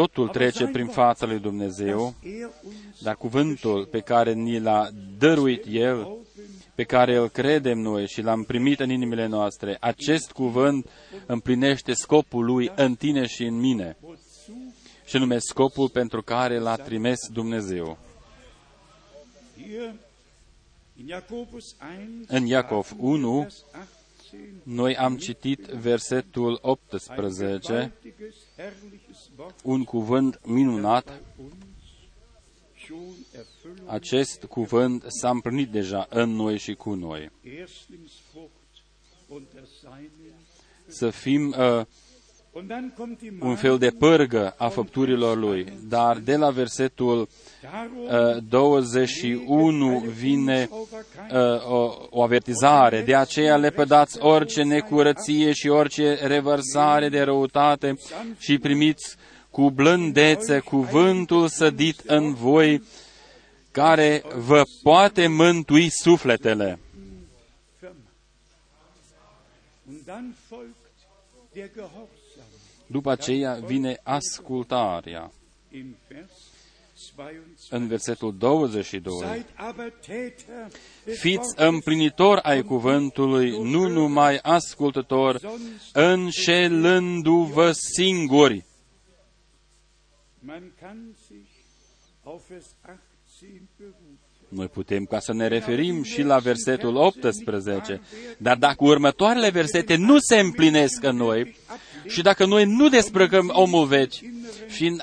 [0.00, 2.14] totul trece prin fața lui Dumnezeu,
[3.02, 6.08] dar cuvântul pe care ni l-a dăruit El,
[6.74, 10.88] pe care îl credem noi și l-am primit în inimile noastre, acest cuvânt
[11.26, 13.96] împlinește scopul lui în tine și în mine,
[15.04, 17.98] și nume scopul pentru care l-a trimis Dumnezeu.
[22.26, 23.46] În Iacov 1,
[24.62, 27.92] noi am citit versetul 18,
[29.62, 31.22] un cuvânt minunat.
[33.86, 37.30] Acest cuvânt s-a împlinit deja în noi și cu noi.
[40.86, 41.84] Să fim uh,
[43.40, 45.72] un fel de pârgă a făpturilor lui.
[45.88, 47.28] Dar de la versetul uh,
[48.48, 53.02] 21 vine uh, o, o avertizare.
[53.02, 57.94] De aceea le pădați orice necurăție și orice revărsare de răutate
[58.38, 59.16] și primiți
[59.50, 62.82] cu blândețe cuvântul sădit în voi,
[63.70, 66.78] care vă poate mântui sufletele.
[72.86, 75.30] După aceea vine ascultarea.
[77.70, 79.44] În versetul 22,
[81.04, 85.40] fiți împlinitor ai cuvântului, nu numai ascultător,
[85.92, 88.64] înșelându-vă singuri.
[94.48, 98.00] Noi putem ca să ne referim și la versetul 18,
[98.38, 101.56] dar dacă următoarele versete nu se împlinesc în noi
[102.06, 104.14] și dacă noi nu desprăcăm omul vechi
[104.68, 104.98] și în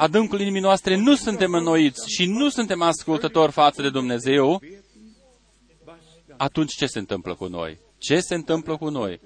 [0.00, 4.62] adâncul inimii noastre nu suntem înnoiți și nu suntem ascultători față de Dumnezeu,
[6.36, 7.78] atunci ce se întâmplă cu noi?
[7.98, 9.20] Ce se întâmplă cu noi?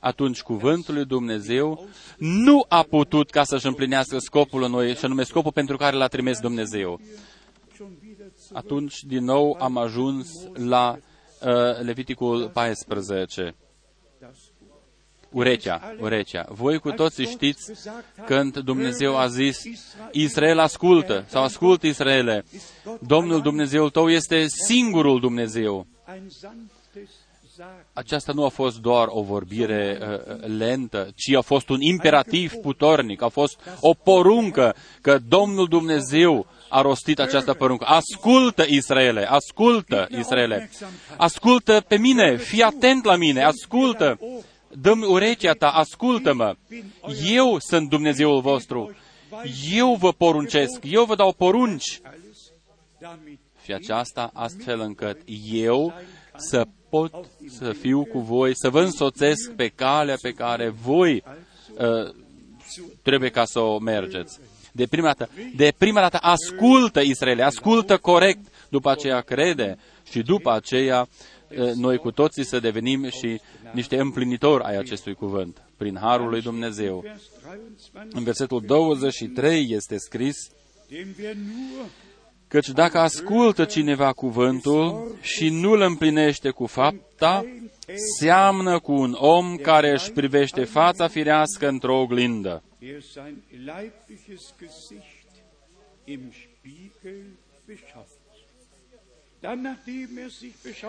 [0.00, 5.22] Atunci cuvântul lui Dumnezeu nu a putut ca să-și împlinească scopul în noi, și anume
[5.22, 7.00] scopul pentru care l-a trimis Dumnezeu.
[8.52, 13.54] Atunci, din nou, am ajuns la uh, Leviticul 14
[15.36, 16.46] urechea, urechea.
[16.48, 17.72] Voi cu toții știți
[18.26, 19.62] când Dumnezeu a zis,
[20.12, 22.44] Israel ascultă, sau ascultă Israele,
[23.00, 25.86] Domnul Dumnezeul tău este singurul Dumnezeu.
[27.92, 33.22] Aceasta nu a fost doar o vorbire uh, lentă, ci a fost un imperativ puternic,
[33.22, 37.84] a fost o poruncă că Domnul Dumnezeu a rostit această poruncă.
[37.84, 40.70] Ascultă, Israele, ascultă, Israele,
[41.16, 44.18] ascultă pe mine, fii atent la mine, ascultă
[44.80, 46.56] dă-mi urechea ta, ascultă-mă.
[47.30, 48.96] Eu sunt Dumnezeul vostru.
[49.72, 52.00] Eu vă poruncesc, eu vă dau porunci.
[53.64, 55.20] Și aceasta astfel încât
[55.52, 55.94] eu
[56.36, 57.12] să pot
[57.48, 61.22] să fiu cu voi, să vă însoțesc pe calea pe care voi
[61.78, 62.14] uh,
[63.02, 64.38] trebuie ca să o mergeți.
[64.72, 69.78] De prima dată, de prima dată ascultă Israel, ascultă corect, după aceea crede
[70.10, 71.08] și după aceea
[71.74, 73.40] noi cu toții să devenim și
[73.76, 77.04] niște împlinitori ai acestui cuvânt, prin Harul lui Dumnezeu.
[78.10, 80.36] În versetul 23 este scris,
[82.48, 87.44] Căci dacă ascultă cineva cuvântul și nu îl împlinește cu fapta,
[88.18, 92.62] seamnă cu un om care își privește fața firească într-o oglindă.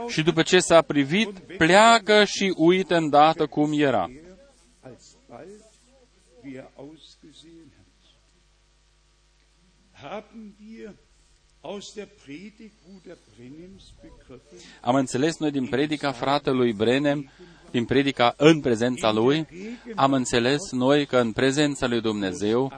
[0.07, 4.09] Și după ce s-a privit, pleacă și uită îndată cum era.
[14.81, 17.31] Am înțeles noi din predica fratelui Brenem,
[17.71, 19.47] din predica în prezența lui,
[19.95, 22.71] am înțeles noi că în prezența lui Dumnezeu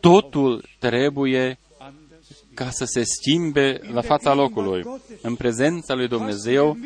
[0.00, 1.58] totul trebuie
[2.54, 4.82] ca să se schimbe la fața locului.
[5.22, 6.76] În prezența lui Dumnezeu,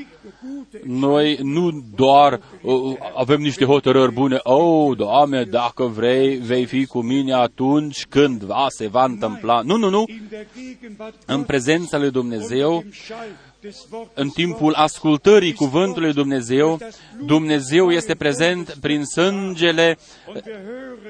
[0.85, 7.01] Noi nu doar uh, avem niște hotărâri bune, oh, Doamne, dacă vrei, vei fi cu
[7.01, 9.61] mine atunci când va, se va întâmpla.
[9.61, 10.05] Nu, nu, nu.
[11.27, 12.85] În prezența lui Dumnezeu,
[14.15, 16.79] în timpul ascultării cuvântului Dumnezeu,
[17.25, 19.99] Dumnezeu este prezent prin sângele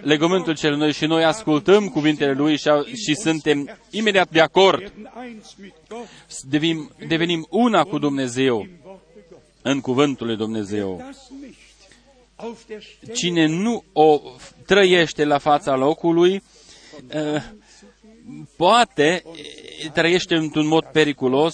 [0.02, 2.68] legământul cel noi și noi ascultăm cuvintele Lui și,
[3.04, 4.92] și suntem imediat de acord.
[6.42, 8.66] Devenim, devenim una cu Dumnezeu
[9.62, 11.12] în cuvântul lui Dumnezeu.
[13.14, 14.20] Cine nu o
[14.66, 16.42] trăiește la fața locului,
[18.56, 19.22] poate
[19.92, 21.52] trăiește într-un mod periculos,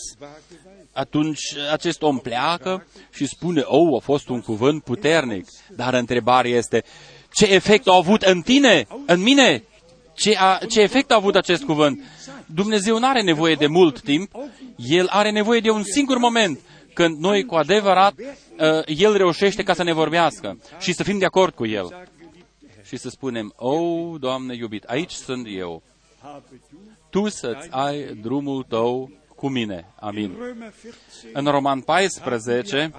[0.92, 1.40] atunci
[1.72, 5.46] acest om pleacă și spune, oh, a fost un cuvânt puternic.
[5.76, 6.84] Dar întrebarea este,
[7.32, 9.64] ce efect a avut în tine, în mine?
[10.14, 12.02] Ce, a, ce efect a avut acest cuvânt?
[12.46, 14.30] Dumnezeu nu are nevoie de mult timp,
[14.76, 16.58] El are nevoie de un singur moment
[16.94, 21.24] când noi cu adevărat uh, El reușește ca să ne vorbească și să fim de
[21.24, 22.08] acord cu El.
[22.82, 25.82] Și să spunem, oh, Doamne iubit, aici sunt eu.
[27.10, 29.92] Tu să-ți ai drumul tău cu mine.
[29.94, 30.36] Amin.
[31.32, 32.92] În Roman 14,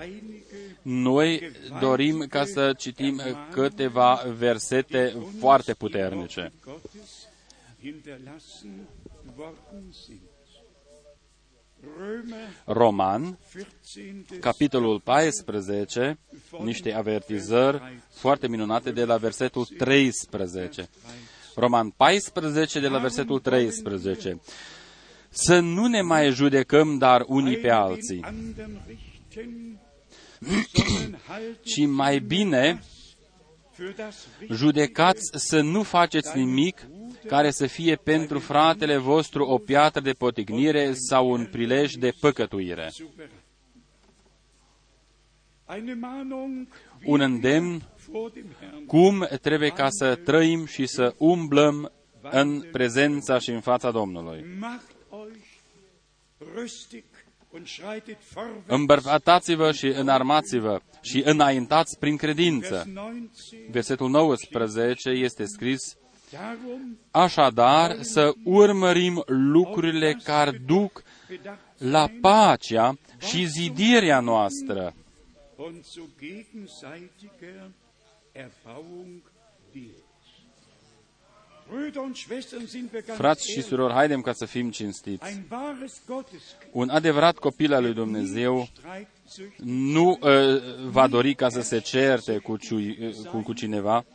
[0.81, 6.51] noi dorim ca să citim câteva versete foarte puternice.
[12.65, 13.38] Roman,
[14.39, 16.19] capitolul 14,
[16.63, 20.89] niște avertizări foarte minunate de la versetul 13.
[21.56, 24.39] Roman 14 de la versetul 13.
[25.30, 28.26] Să nu ne mai judecăm dar unii pe alții,
[31.69, 32.84] ci mai bine
[34.52, 36.88] judecați să nu faceți nimic
[37.28, 42.92] care să fie pentru fratele vostru o piatră de potignire sau un prilej de păcătuire.
[47.06, 47.82] Un îndemn
[48.88, 54.46] cum trebuie ca să trăim și să umblăm în prezența și în fața Domnului.
[58.66, 62.88] Îmbărfatați-vă și înarmați-vă și înaintați prin credință.
[63.70, 65.98] Versetul 19 este scris,
[67.12, 71.04] Așadar, să urmărim lucrurile care duc
[71.78, 74.94] la pacea și zidirea noastră.
[83.06, 85.42] Frați și surori, haidem ca să fim cinstiți.
[86.72, 88.68] Un adevărat copil al lui Dumnezeu
[89.64, 90.30] nu uh,
[90.90, 94.06] va dori ca să se certe cu, ciui, uh, cu, cu cineva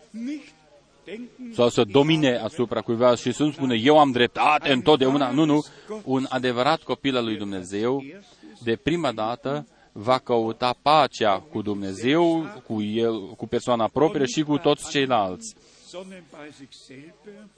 [1.54, 5.30] sau să domine asupra cuiva și să nu spune eu am dreptate întotdeauna.
[5.30, 5.64] Nu, nu.
[6.04, 8.04] Un adevărat copil al lui Dumnezeu,
[8.62, 14.58] de prima dată, va căuta pacea cu Dumnezeu, cu, el, cu persoana proprie și cu
[14.58, 15.54] toți ceilalți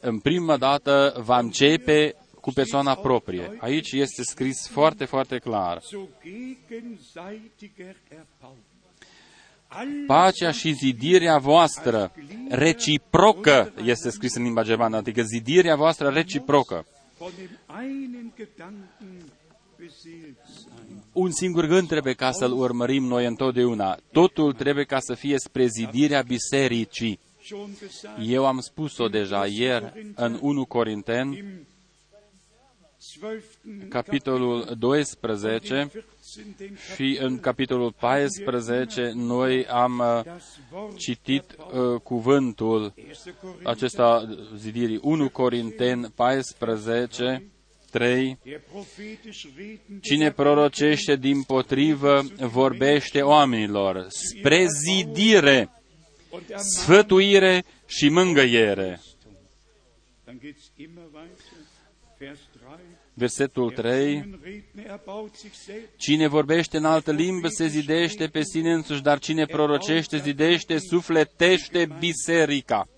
[0.01, 3.57] în prima dată va începe cu persoana proprie.
[3.59, 5.83] Aici este scris foarte, foarte clar.
[10.07, 12.13] Pacea și zidirea voastră
[12.49, 16.87] reciprocă este scris în limba germană, adică zidirea voastră reciprocă.
[21.13, 23.99] Un singur gând trebuie ca să-l urmărim noi întotdeauna.
[24.13, 27.19] Totul trebuie ca să fie spre zidirea bisericii.
[28.27, 31.45] Eu am spus-o deja ieri în 1 Corinteni,
[33.89, 35.91] capitolul 12
[36.95, 40.35] și în capitolul 14 noi am uh,
[40.97, 42.95] citit uh, cuvântul
[43.63, 47.47] acesta zidirii 1 Corinteni 14
[47.91, 48.39] 3.
[50.01, 55.71] Cine prorocește din potrivă vorbește oamenilor spre zidire
[56.57, 59.01] sfătuire și mângăiere.
[63.15, 64.39] Versetul 3.
[65.97, 71.89] Cine vorbește în altă limbă se zidește pe sine însuși, dar cine prorocește, zidește, sufletește
[71.99, 72.89] biserica.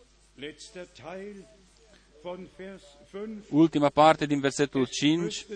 [3.51, 5.47] Ultima parte din versetul 5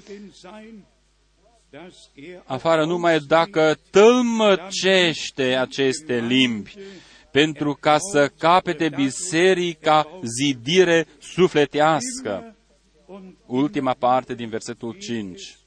[2.45, 6.75] afară numai dacă tălmăcește aceste limbi
[7.31, 12.58] pentru ca să capete biserica zidire sufletească.
[13.47, 15.59] Ultima parte din versetul 5.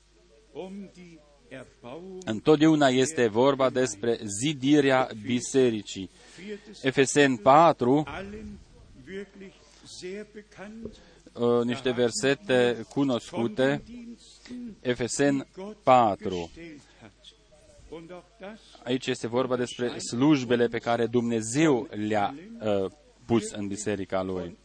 [2.25, 6.09] Întotdeauna este vorba despre zidirea bisericii.
[6.81, 8.03] Efesen 4,
[11.33, 13.83] uh, niște versete cunoscute,
[14.81, 15.47] Efesen
[15.83, 16.49] 4.
[17.89, 22.91] Und auch das Aici este vorba despre slujbele pe care Dumnezeu le-a uh,
[23.25, 24.57] pus în biserica Lui.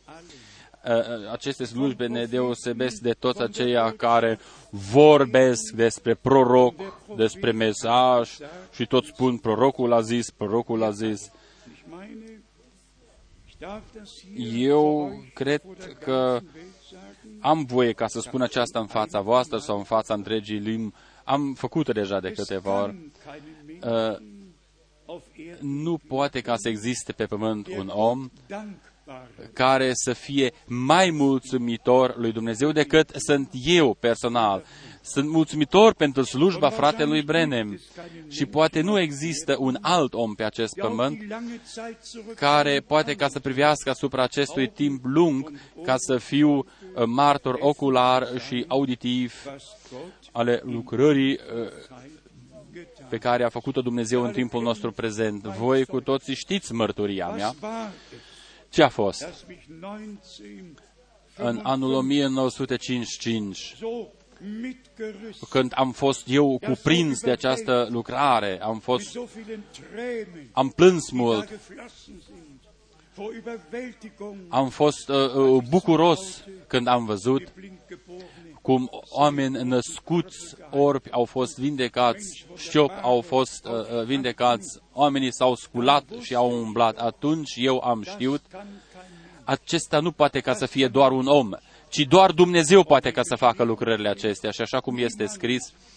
[0.87, 4.39] Uh, uh, aceste slujbe ne deosebesc de toți aceia care
[4.70, 6.74] vorbesc despre proroc,
[7.16, 8.30] despre mesaj
[8.72, 11.30] și tot spun prorocul a zis, prorocul a zis.
[11.72, 12.43] Ich meine,
[13.47, 17.39] ich darf das hier Eu vor euch cred vor der că ganzen Welt sagen.
[17.41, 20.95] am voie ca să spun aceasta în fața voastră sau în fața întregii limbi.
[21.24, 22.93] Am făcut-o deja de Es câteva ori.
[22.93, 24.55] kann keinen Uh, Menschen
[25.07, 28.95] auf Erden nu poate ca să existe pe pământ un om dankbar
[29.53, 34.65] care să fie mai mulțumitor lui Dumnezeu decât sunt eu personal.
[35.03, 37.81] Sunt mulțumitor pentru slujba fratelui Brenem
[38.29, 41.99] și poate nu există un alt om pe acest der auf pământ die lange Zeit
[42.03, 45.53] zurück care poate ca să privească asupra acestui timp lung
[45.85, 46.65] ca să fiu uh,
[47.05, 51.39] martor ocular și auditiv was Gott ale lucrării uh,
[52.73, 55.43] getan pe care a făcut-o Dumnezeu în timpul nostru prezent.
[55.43, 57.55] Voi cu toții știți mărturia mea.
[58.73, 59.21] Was war es, Ce a fost?
[59.21, 60.75] dass mich 19
[61.39, 63.87] În anul 1955, so
[64.61, 70.49] mitgerissen când am fost eu cuprins de această lucrare, am mit fost, so vielen Tränen,
[70.53, 72.61] am plâns die da mult, geflossen sind,
[73.14, 74.37] vor Überwältigung.
[74.49, 81.25] Am fost uh, uh, bucuros când am văzut die Blindgeborene cum oameni născuți orbi au
[81.25, 86.99] fost vindecați, șchiop au fost uh, uh, vindecați, oamenii s-au sculat și au umblat.
[86.99, 91.51] Atunci eu am știut, kann kein acesta nu poate ca să fie doar un om,
[91.89, 94.51] ci doar Dumnezeu poate ca să facă lucrările acestea.
[94.51, 95.95] Și așa cum este scris, kann das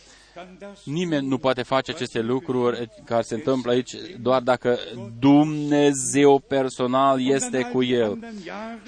[0.83, 4.77] nimeni nu poate face aceste lucruri care se întâmplă aici doar dacă
[5.19, 8.19] Dumnezeu personal este cu el.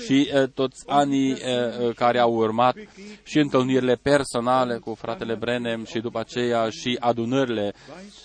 [0.05, 1.37] Și uh, toți anii uh,
[1.87, 2.75] uh, care au urmat
[3.23, 7.73] și întâlnirile personale cu fratele Brenem și după aceea și adunările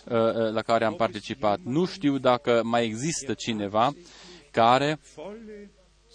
[0.05, 1.59] uh, uh, la care am participat.
[1.63, 3.93] Nu știu dacă mai există cineva
[4.51, 5.71] care volle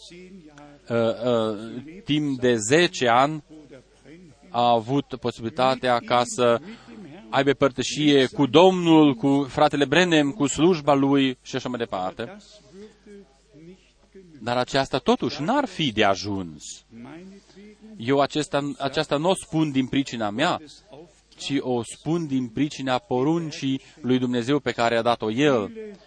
[0.08, 6.60] zehn Jahre uh, uh, timp de 10 ani Bruder Brenhem a avut posibilitatea ca să
[7.32, 12.24] aibă părtășie cu Domnul, cu fratele Brenem, cu slujba lui și așa mai departe.
[12.26, 14.44] das würde nicht genügen.
[14.44, 16.64] Dar aceasta totuși n-ar fi de ajuns.
[16.90, 22.28] Meinetwegen Eu acesta, aceasta nu o spun din pricina mea, es auf ci o spun
[22.28, 25.68] din pricina poruncii lui Dumnezeu pe care a dat-o El.
[25.68, 25.98] viele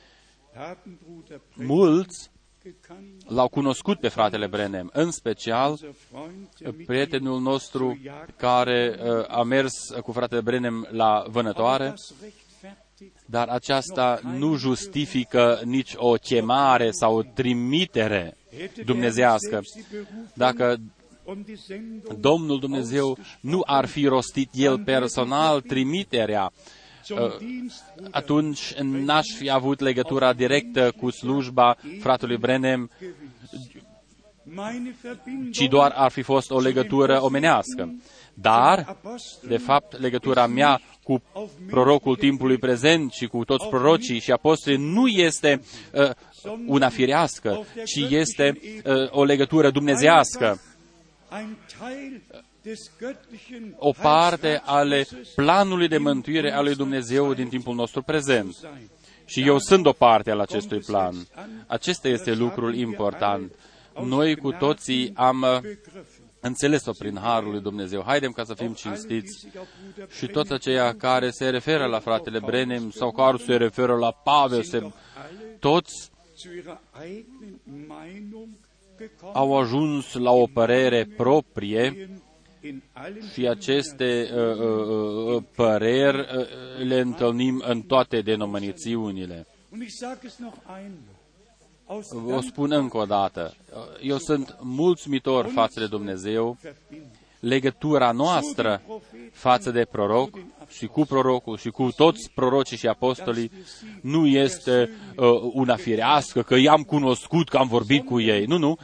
[0.54, 2.33] haben Bruder Brenhem Mulți gekannt.
[3.26, 7.98] L-au cunoscut pe fratele Brenem, în special Unser Freund, der mit prietenul nostru
[8.36, 12.44] care uh, a mers cu fratele Brenem la vânătoare, das rechtfertigt
[13.26, 19.48] dar aceasta nu justifică nici o chemare sau o trimitere hätte der dumnezească.
[19.50, 20.80] selbst die Berufung Dacă
[21.24, 26.83] und die Sendung Domnul Dumnezeu nu ar fi rostit El personal trimiterea, zum Dienst Bruder
[28.10, 32.90] atunci n-aș fi avut legătura directă cu slujba fratelui Brenem,
[34.54, 37.94] meine Verbindung ci doar ar fi fost o legătură omenească.
[38.34, 38.96] Dar,
[39.48, 41.22] de fapt, legătura mea cu
[41.66, 46.10] prorocul timpului prezent și cu toți prorocii și apostolii nu este uh,
[46.66, 50.60] una firească, ci este uh, o legătură dumnezească,
[52.64, 57.48] ein Teil des göttlichen o parte ale Heilswerkes planului de mântuire al lui Dumnezeu din
[57.48, 58.56] timpul nostru prezent.
[59.26, 61.14] Și eu sunt o parte al acestui plan.
[61.66, 63.52] Acesta este lucrul important.
[64.04, 66.22] Noi cu toții am uh, begriffen.
[66.40, 68.02] înțeles-o prin Harul lui Dumnezeu.
[68.06, 71.48] Haidem ca să fim Alle, die cinstiți sich auf Bruder și toți aceia care se
[71.48, 76.52] referă la fratele Brenem sau care se referă la Pavel, se, Brenhem alle toți zu
[76.52, 78.48] ihrer eigenen Meinung
[78.98, 82.22] gekommen au ajuns la o părere proprie in allen
[83.32, 86.46] și aceste uh, uh, uh, păreri uh,
[86.86, 89.46] le întâlnim în toate denominațiunile.
[89.72, 91.12] Und ich sage es noch einmal.
[91.86, 93.54] Aus O spun încă o dată.
[94.02, 96.56] Eu sunt mulțumitor față de Dumnezeu.
[97.44, 98.82] Verbindung Legătura noastră
[99.32, 100.38] față de proroc
[100.68, 103.50] și cu prorocul și cu toți prorocii și apostolii
[104.00, 108.44] nu este uh, una firească, că i-am cunoscut, că am vorbit cu ei.
[108.44, 108.78] Nu, nu,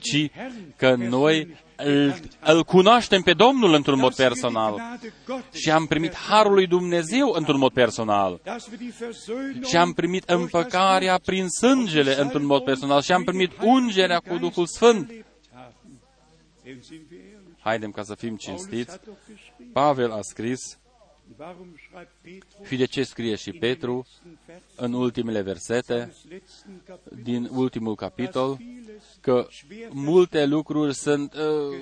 [0.00, 0.30] ci
[0.76, 4.98] că noi îl, îl cunoaștem pe Domnul într-un mod personal
[5.52, 8.40] și am primit harul lui Dumnezeu într-un mod personal
[9.64, 14.66] și am primit împăcarea prin sângele într-un mod personal și am primit ungerea cu Duhul
[14.66, 15.10] Sfânt.
[17.62, 19.00] Haidem ca să fim cinstiți.
[19.72, 20.78] Pavel a scris,
[22.66, 24.06] și de ce scrie și Petru?
[24.76, 26.12] în ultimele versete
[27.22, 28.58] din ultimul capitol,
[29.20, 29.46] că
[29.90, 31.78] multe lucruri sunt uh,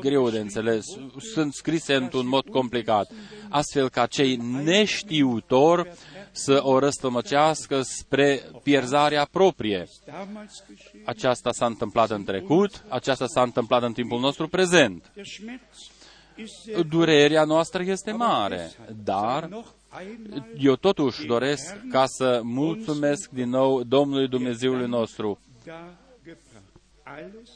[0.00, 0.84] greu de înțeles,
[1.18, 3.10] sunt scrise într-un mod complicat,
[3.48, 5.90] astfel ca cei neștiutori
[6.32, 9.86] să o răstămăcească spre pierzarea proprie.
[10.06, 11.02] damals geschehen.
[11.04, 15.10] Aceasta s-a întâmplat în trecut, aceasta s-a întâmplat în timpul nostru prezent.
[15.14, 15.90] Der Schmerz
[16.36, 18.70] ist sehr Durerea noastră este mare,
[19.04, 19.66] dar noch
[20.00, 25.38] einmal eu totuși doresc ca să mulțumesc din nou Domnului Dumnezeului nostru.
[25.64, 26.64] da gebracht.
[27.02, 27.50] Alles,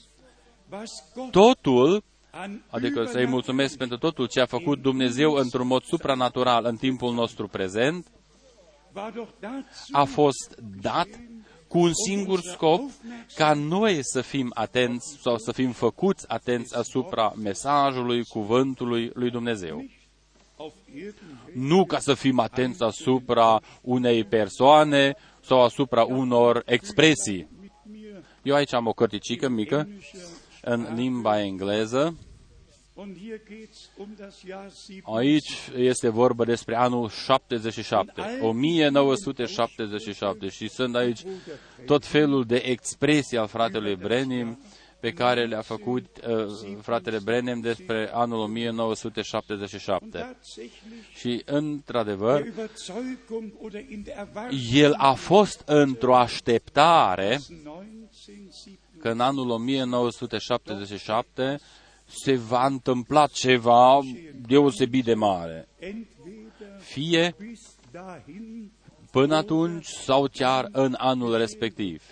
[0.70, 5.83] was Gott Totul, an adică să-i mulțumesc pentru totul ce a făcut Dumnezeu într-un mod
[5.83, 8.24] supranatural în timpul nostru prezent, war doch dazu
[9.92, 11.09] a fost dat
[11.68, 12.80] cu un singur scop
[13.34, 19.84] ca noi să fim atenți sau să fim făcuți atenți asupra mesajului, cuvântului lui Dumnezeu.
[20.57, 27.49] auf irgendwelche Nu ca să fim atenți asupra unei persoane sau asupra unor expresii.
[27.61, 30.18] mit mir Eu aici am o cărticică mică englische
[30.61, 32.16] în limba engleză.
[35.03, 41.20] Aici este vorba despre anul 77, 1977 și sunt aici
[41.86, 44.59] tot felul de expresii al fratelui Brenim
[45.01, 46.34] pe care le-a făcut uh,
[46.82, 50.18] fratele Brenim despre anul 1977.
[50.18, 50.72] Tatsächlich
[51.14, 59.09] Și, într-adevăr, der Überzeugung oder in der Erwartung el a fost într-o așteptare 1907 că
[59.09, 61.61] în anul 1977
[62.07, 64.01] se va întâmpla ceva
[64.47, 65.69] deosebit de mare.
[65.79, 68.73] entweder Fie bis dahin
[69.11, 72.03] până atunci sau chiar în anul respectiv.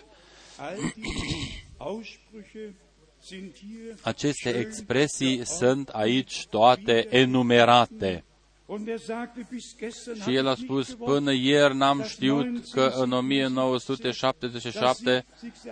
[0.58, 2.74] all diese Aussprüche
[3.20, 8.24] sind hier Aceste schön expresii sunt aici toate enumerate.
[8.72, 11.76] Und er sagte bis gestern Și el a hab ich spus, nicht gewusst, până ieri
[11.76, 15.24] n-am știut că în 1977 das 70.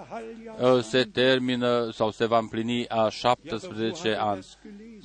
[0.09, 4.44] Halbjahr uh, se termină sau se va împlini a 17 ani.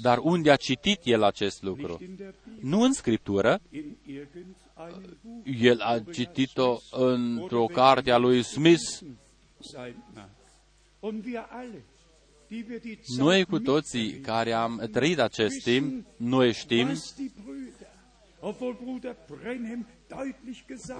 [0.01, 1.97] Dar unde a citit el acest lucru?
[2.01, 4.55] in der Bibel, Nu în Scriptură, in irgendeinem
[5.21, 8.83] Buch el a citit-o într-o carte a lui Smith.
[9.59, 10.29] sein mag.
[10.99, 11.83] Und wir alle,
[12.47, 16.87] die wir die Zeit Noi cu toții care am trăit acest timp, noi știm,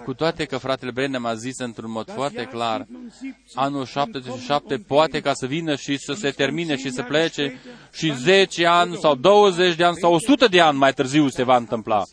[0.03, 3.85] cu toate că fratele Brenham a zis într-un mod das foarte Jahr clar, 77 anul
[3.93, 5.23] kann kommen 77 und poate gehen.
[5.23, 7.59] ca să vină și să se termine și să plece
[7.93, 11.55] și 10 ani sau 20 de ani sau 100 de ani mai târziu se va
[11.57, 12.03] întâmpla.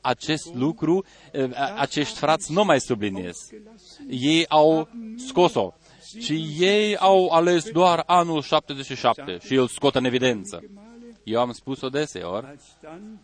[0.00, 3.36] Acest lucru, eh, a- acești frați nu mai subliniez.
[4.08, 5.74] Ei au scos-o
[6.20, 10.62] și ei au ales doar anul 77 și îl scot în evidență.
[11.24, 13.20] Eu am spus-o deseori Als dann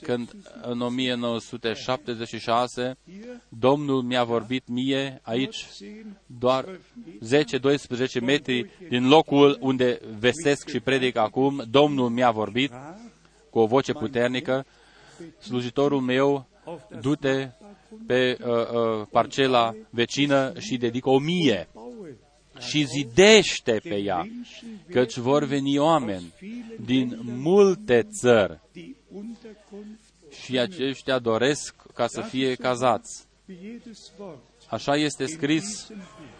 [0.00, 0.30] când
[0.62, 6.68] 1976 în 1976 hier Domnul mi-a vorbit mie aici 10, doar
[8.18, 12.72] 10-12 metri din locul unde vestesc și predic acum, Domnul mi-a vorbit
[13.50, 14.66] cu o voce puternică,
[15.38, 17.48] slujitorul meu, auf das du-te
[18.06, 21.68] pe uh, uh, parcela vecină și dedică o mie.
[21.74, 21.83] Baue
[22.58, 26.32] și zidește pe ea, Menschen, căci vor veni oameni
[26.84, 30.02] din multe țări die Unterkunft
[30.44, 33.26] și aceștia doresc ca să fie cazați.
[33.48, 34.38] wie jedes Wort
[34.68, 36.32] Așa este in scris diesem Buch.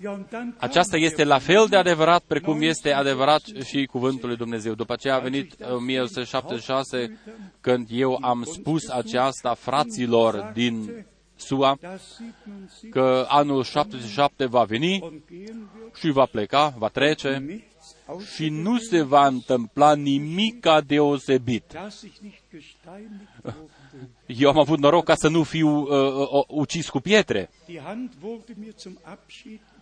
[0.00, 3.86] Ja, und dann kam Aceasta der este la fel de adevărat precum este adevărat și
[3.86, 4.74] cuvântul lui Dumnezeu.
[4.74, 7.18] După aceea a venit 1976
[7.60, 11.04] când eu am spus aceasta fraților din
[11.36, 16.88] SUA das 77 că anul 77 va veni und gehen wird, și va pleca, va
[16.88, 21.72] trece nichts aus, și nu se va întâmpla nimica deosebit.
[21.72, 23.82] dass ich nicht gesteinigt wurde.
[24.26, 27.50] Eu am avut noroc ca să nu fiu uh, uh, ucis cu pietre.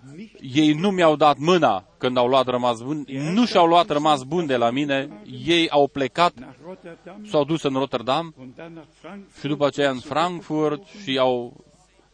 [0.03, 2.47] Die Hand wurde mir zum Abschied nicht Ei nu mi-au dat mâna când au luat
[2.47, 7.25] rămas bun, nu și-au luat rămas bun de la mine, ei au plecat, nach Rotterdam
[7.31, 11.65] s-au dus în Rotterdam und dann nach Frankfurt și după aceea în Frankfurt și au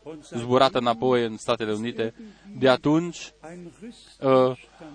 [0.03, 2.15] und seit zburat înapoi în Statele Unite.
[2.59, 4.93] De atunci ein Riss uh, entstand.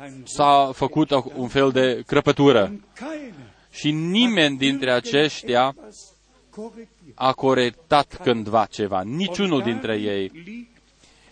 [0.00, 6.12] Ein Riss s-a făcut un fel de crăpătură und keiner și nimeni dintre aceștia etwas
[6.50, 6.88] korrigiert.
[7.14, 10.30] a corectat cândva ceva, niciunul Und dintre darin ei.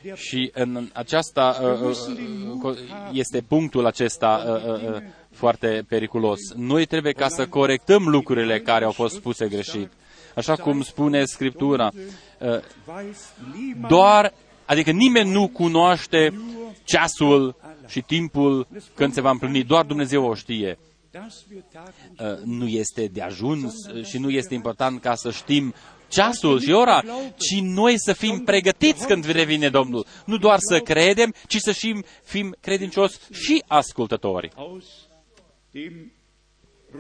[0.05, 1.97] Liegt der Și în aceasta uh,
[2.63, 2.77] uh,
[3.13, 6.39] este punctul acesta uh, uh, uh, foarte periculos.
[6.57, 9.91] Noi trebuie ca să corectăm lucrurile care au fost spuse greșit.
[10.35, 11.91] Așa cum spune Scriptura,
[12.39, 12.49] uh,
[12.87, 14.33] weiß niemand doar,
[14.65, 16.33] adică nimeni nu cunoaște
[16.85, 20.79] ceasul și timpul când se va împlini, doar Dumnezeu o știe.
[21.15, 25.15] dass wir Tag und Uh, Nu este de ajuns uh, și nu este important ca
[25.15, 25.75] să știm
[26.15, 27.03] ceasul și ora,
[27.37, 30.07] ci noi să fim pregătiți când revine Domnul.
[30.27, 34.51] Nu doar să credem, ci să fim, fim credincioși și ascultători.
[34.55, 34.85] aus
[35.71, 36.13] dem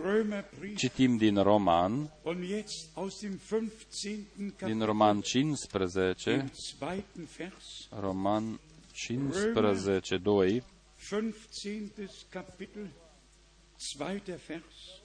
[0.02, 4.26] Römerbrief Citim din Roman, und jetzt aus dem 15.
[4.36, 8.58] din Kapitel, Roman 15, im zweiten Vers, Roman
[8.92, 10.62] 15, 2,
[10.96, 12.26] 15.
[12.28, 12.88] Kapitel,
[13.76, 15.02] zweiter Vers.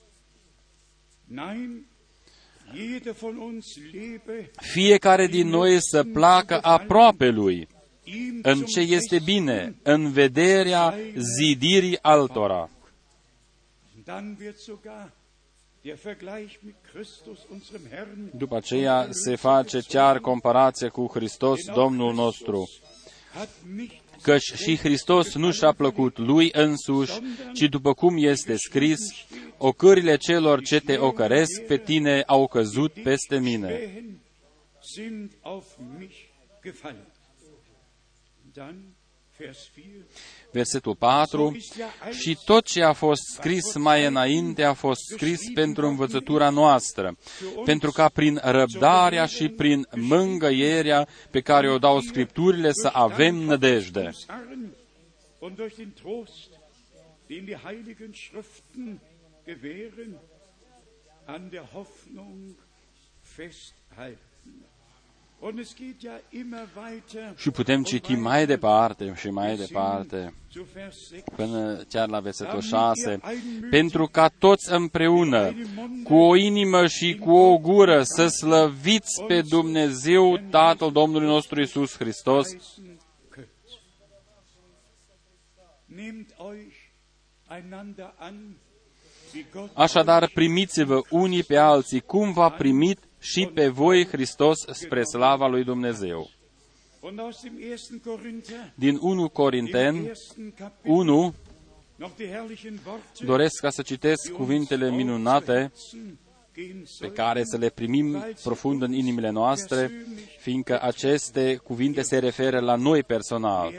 [1.27, 1.85] Nein,
[4.61, 7.67] fiecare din noi să placă aproape lui,
[8.03, 9.23] ihm în zum ce este Besten.
[9.23, 10.95] bine, în vederea
[11.37, 12.69] zidirii altora.
[14.03, 15.11] Dann wird sogar
[15.81, 22.13] der Vergleich mit Christus, unserem Herrn, După aceea se face chiar comparație cu Hristos, Domnul
[22.13, 22.69] nostru,
[23.33, 27.19] hat nicht căci și Hristos nu și-a plăcut lui însuși,
[27.53, 28.99] ci după cum este scris,
[29.57, 34.03] ocările celor ce te ocăresc pe tine au căzut peste mine.
[39.39, 39.69] Schwächen sind auf mich gefallen.
[39.69, 40.05] Dann Vers 4.
[40.51, 41.57] Versetul 4,
[42.11, 47.17] și tot ce a fost scris mai înainte a fost scris pentru învățătura noastră,
[47.65, 54.03] pentru ca prin răbdarea și prin mângăierea pe care o dau Scripturile să avem nădejde.
[54.05, 54.73] Uns Harren
[55.39, 56.49] und durch den Trost,
[57.27, 58.99] den die heiligen Schriften
[59.45, 60.19] gewähren,
[61.25, 62.55] an der Hoffnung
[63.21, 64.28] festhalten.
[67.35, 71.23] Și putem citi mai departe și mai departe, zu Vers 6.
[71.35, 73.19] până chiar la versetul 6,
[73.69, 75.53] pentru ca toți împreună,
[76.03, 81.97] cu o inimă și cu o gură, să slăviți pe Dumnezeu Tatăl Domnului nostru Isus
[81.97, 82.97] Hristos, heißen
[83.29, 83.49] könnt.
[85.85, 86.75] Nehmt euch
[87.49, 88.35] einander an,
[89.33, 95.03] wie Gott Așadar, primiți-vă unii pe alții, cum v-a primit și pe voi Hristos spre
[95.03, 96.29] slava lui Dumnezeu.
[97.01, 97.99] und aus dem 1.
[98.03, 101.33] Korinther, Din 1 im Corinteni ersten Kapitel, 1,
[101.95, 105.71] noch die herrlichen Worte, doresc ca să citesc cuvintele minunate
[106.99, 109.91] pe care să le primim profund în inimile noastre,
[110.39, 113.73] fiindcă aceste cuvinte se referă la noi personal.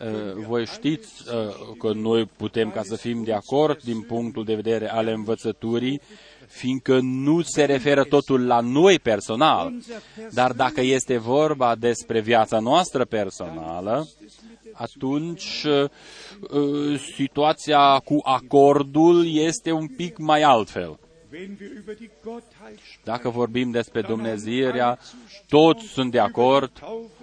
[0.00, 4.54] Uh, Voi știți uh, că noi putem ca să fim de acord din punctul de
[4.54, 6.00] vedere ale învățăturii,
[6.48, 9.72] fiindcă nu se referă totul la noi personal,
[10.32, 14.08] dar dacă este vorba despre viața noastră personală,
[14.72, 20.98] atunci uh, situația cu acordul este un pic mai altfel.
[21.32, 24.98] Wenn wir über die Gottheit Dacă vorbim despre Dumnezeirea,
[25.48, 26.72] toți sunt de acord,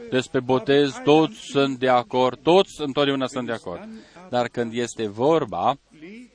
[0.10, 3.88] despre botez, toți sunt de acord, toți întotdeauna sunt de acord.
[4.30, 6.35] Dar când este vorba, leget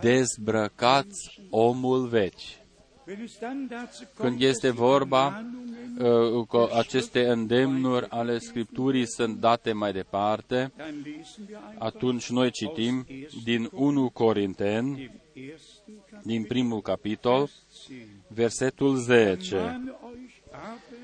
[0.00, 2.66] dezbrăcați omul vechi.
[3.06, 8.06] Wenn es dann dazu kommt, Când este dass die vorba Ermahnungen, uh, că aceste îndemnuri
[8.08, 13.06] ale Scripturii sunt date mai departe, dann lesen wir ein atunci noi citim
[13.44, 17.48] din 1 Corinteni, im ersten Kapitel din primul capitol,
[17.86, 18.06] 10.
[18.28, 19.54] versetul 10.
[19.56, 20.98] Mahne euch aber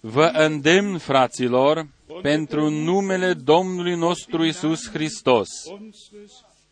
[0.00, 1.86] Vă îndemn, fraților,
[2.22, 5.48] pentru numele Domnului nostru Isus Hristos,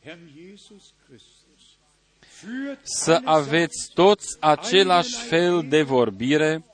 [0.05, 1.79] unseres Herrn Jesus Christus.
[2.21, 6.65] Führt să alle aveți toți același fel de vorbire,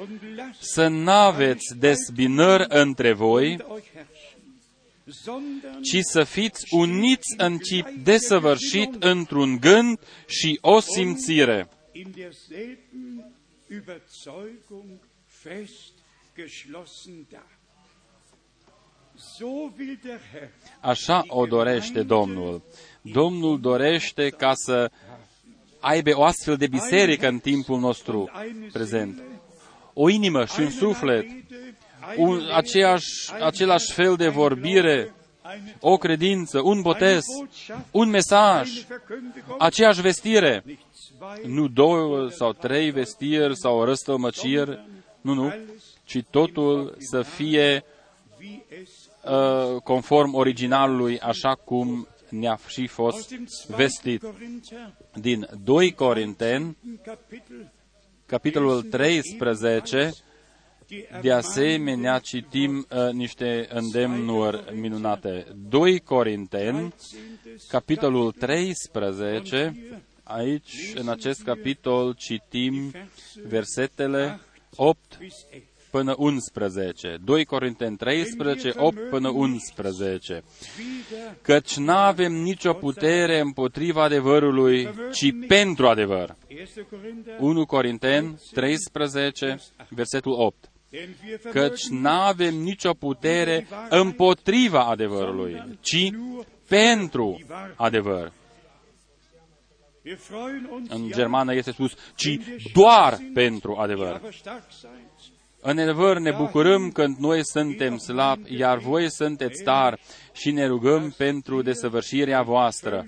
[0.00, 4.40] und lasst să n-aveți dezbinări între voi, unter euch herrschen,
[5.24, 11.68] sondern ci să fiți uniți în chip desăvârșit într-un gând și o simțire.
[11.92, 13.34] in derselben
[13.68, 15.92] Überzeugung fest
[16.34, 17.55] geschlossen da.
[20.80, 22.62] Așa o dorește Domnul.
[23.02, 24.90] Domnul dorește ca să
[25.80, 29.14] aibă o astfel de biserică în timpul nostru eine prezent.
[29.16, 29.40] Seele,
[29.92, 31.76] O inimă și un suflet, Rede,
[32.16, 35.14] un, eine aceeași, același fel de vorbire,
[35.44, 40.62] eine o credință, un botez, Botschaft, un mesaj, eine Verkündigung, aceeași vestire.
[40.66, 40.80] nicht
[41.18, 44.86] zwei, Nu două sau trei vestiri sau răstălmăciri,
[45.20, 45.54] nu, nu,
[46.04, 47.84] ci totul să fie
[48.40, 48.95] wie es uh,
[49.82, 53.76] conform originalului, așa cum ne-a și aus fost dem 2.
[53.76, 54.20] vestit.
[54.20, 57.72] Korinther, Din 2 Corinteni, Kapitel,
[58.26, 60.12] capitolul 13,
[60.86, 65.46] die de asemenea citim uh, niște îndemnuri minunate.
[65.68, 66.94] 2 Corinteni,
[67.68, 69.76] capitolul 13,
[70.22, 72.92] aici, în acest capitol, citim
[73.48, 74.40] versetele
[74.76, 75.70] 8 bis 11.
[75.96, 77.16] Până 11.
[77.24, 80.42] 2 Corinteni 13, 8 până 11.
[81.42, 86.36] Căci n-avem nicio putere împotriva adevărului, ci pentru adevăr.
[87.38, 87.48] 1.
[87.48, 90.70] 1 Corinteni 13, versetul 8.
[91.50, 96.10] Căci n-avem nicio putere împotriva adevărului, ci
[96.68, 97.40] pentru
[97.76, 98.32] adevăr.
[100.88, 102.38] În germană este spus, ci
[102.72, 104.20] doar pentru adevăr.
[105.68, 110.00] În adevăr ne bucurăm când noi suntem slabi, iar voi sunteți tari
[110.32, 113.06] și ne rugăm pentru desăvârșirea voastră.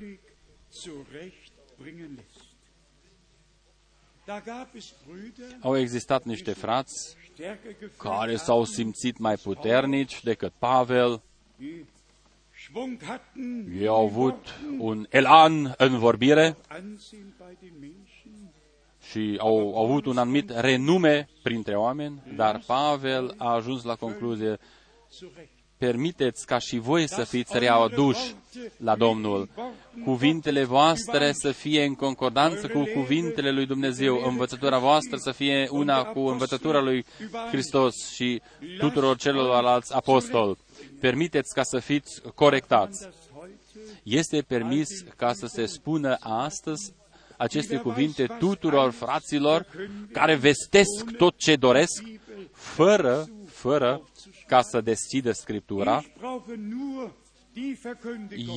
[5.60, 7.16] Au existat niște frați
[7.98, 11.22] care s-au simțit mai puternici decât Pavel.
[13.78, 16.56] Ei au avut un elan în vorbire
[19.10, 24.58] și au, au avut un anumit renume printre oameni, dar Pavel a ajuns la concluzie,
[25.78, 28.34] permiteți ca și voi să fiți readuși
[28.76, 29.48] la Domnul,
[30.04, 36.04] cuvintele voastre să fie în concordanță cu cuvintele lui Dumnezeu, învățătura voastră să fie una
[36.04, 37.04] cu învățătura lui
[37.50, 38.42] Hristos și
[38.78, 40.56] tuturor celorlalți apostoli.
[41.00, 43.08] Permiteți ca să fiți corectați.
[44.02, 46.92] Este permis ca să se spună astăzi
[47.38, 49.66] aceste cuvinte tuturor fraților
[50.12, 52.02] care vestesc tot ce doresc,
[52.52, 54.02] fără, fără
[54.46, 56.04] ca să deschidă Scriptura.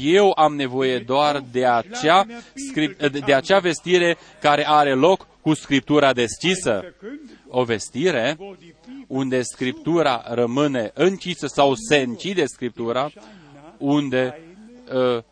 [0.02, 2.26] Eu am nevoie doar de acea,
[3.26, 6.96] de acea vestire care are loc cu Scriptura deschisă.
[7.48, 8.38] O vestire
[9.08, 13.12] unde Scriptura rămâne închisă sau se închide Scriptura,
[13.78, 14.42] unde
[14.94, 15.24] uh,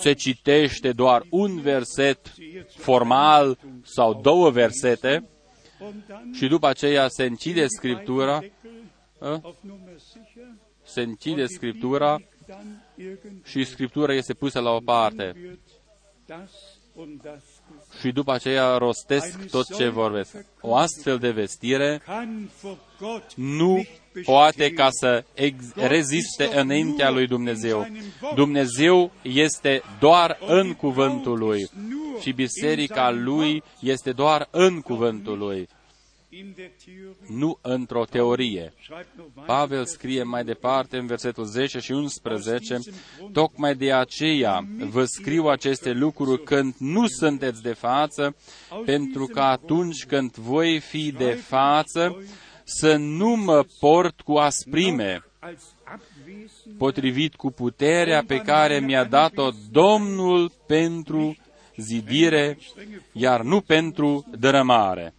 [0.00, 2.34] se citește doar un verset
[2.68, 5.28] formal sau două versete
[6.32, 8.44] și după aceea se închide Scriptura,
[9.20, 9.40] ă?
[10.84, 12.22] se închide Scriptura
[13.44, 15.58] și Scriptura este pusă la o parte.
[18.00, 20.44] Și după aceea rostesc tot ce vorbesc.
[20.60, 22.02] O astfel de vestire
[23.34, 23.86] nu
[24.24, 25.24] poate ca să
[25.74, 27.86] reziste înaintea lui Dumnezeu.
[28.34, 31.70] Dumnezeu este doar în cuvântul lui
[32.20, 35.68] și biserica lui este doar în cuvântul lui
[37.26, 38.72] nu într-o teorie.
[39.46, 42.78] Pavel scrie mai departe în versetul 10 și 11,
[43.32, 48.36] tocmai de aceea vă scriu aceste lucruri când nu sunteți de față,
[48.84, 52.16] pentru că atunci când voi fi de față,
[52.68, 55.24] să nu mă port cu asprime,
[56.78, 61.36] potrivit cu puterea pe care mi-a dat-o Domnul pentru
[61.76, 62.58] zidire,
[63.12, 65.14] iar nu pentru dărămare.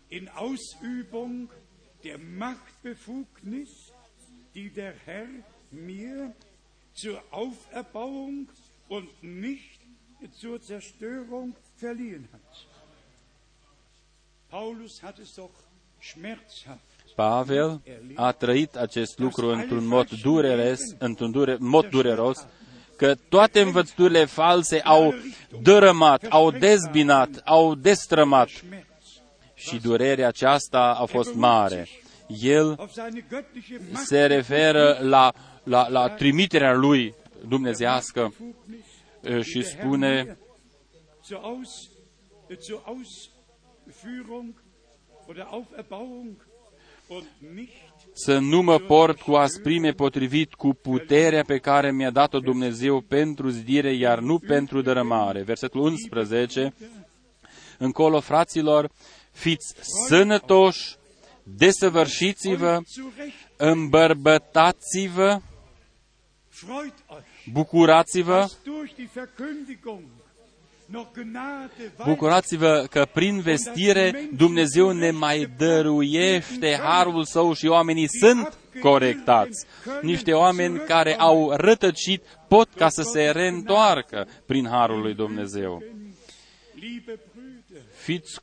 [6.97, 8.47] zur Auferbauung
[8.87, 9.79] und nicht
[10.31, 12.65] zur Zerstörung verliehen hat.
[14.49, 15.53] Paulus hat es doch
[15.99, 17.81] schmerzhaft Pavel
[18.15, 22.47] a trăit acest lucru într-un mod dureres, într-un dure, mod dureros,
[22.95, 25.13] că toate învățăturile false au
[25.61, 28.49] dărâmat, au dezbinat, au destrămat
[29.53, 31.87] și durerea aceasta a fost mare.
[32.41, 32.89] El
[33.93, 37.15] se referă la, la, la trimiterea lui
[37.47, 38.33] dumnezească
[39.41, 40.37] și spune
[48.13, 53.49] să nu mă port cu asprime potrivit cu puterea pe care mi-a dat-o Dumnezeu pentru
[53.49, 55.41] zidire, iar nu pentru dărămare.
[55.41, 56.73] Versetul 11,
[57.77, 58.89] încolo, fraților,
[59.31, 59.73] fiți
[60.07, 60.95] sănătoși,
[61.43, 62.79] desăvârșiți-vă,
[63.57, 65.41] îmbărbătați-vă,
[67.51, 68.47] bucurați-vă,
[72.05, 79.65] Bucurați-vă că prin vestire Dumnezeu ne mai dăruiește harul său și oamenii sunt corectați.
[80.01, 85.83] Niște oameni care au rătăcit pot ca să se reîntoarcă prin harul lui Dumnezeu.
[87.95, 88.39] Fiți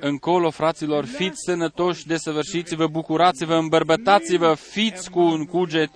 [0.00, 5.90] încolo, fraților, fiți sănătoși, desăvârșiți-vă, bucurați-vă, îmbărbătați-vă, fiți cu un cuget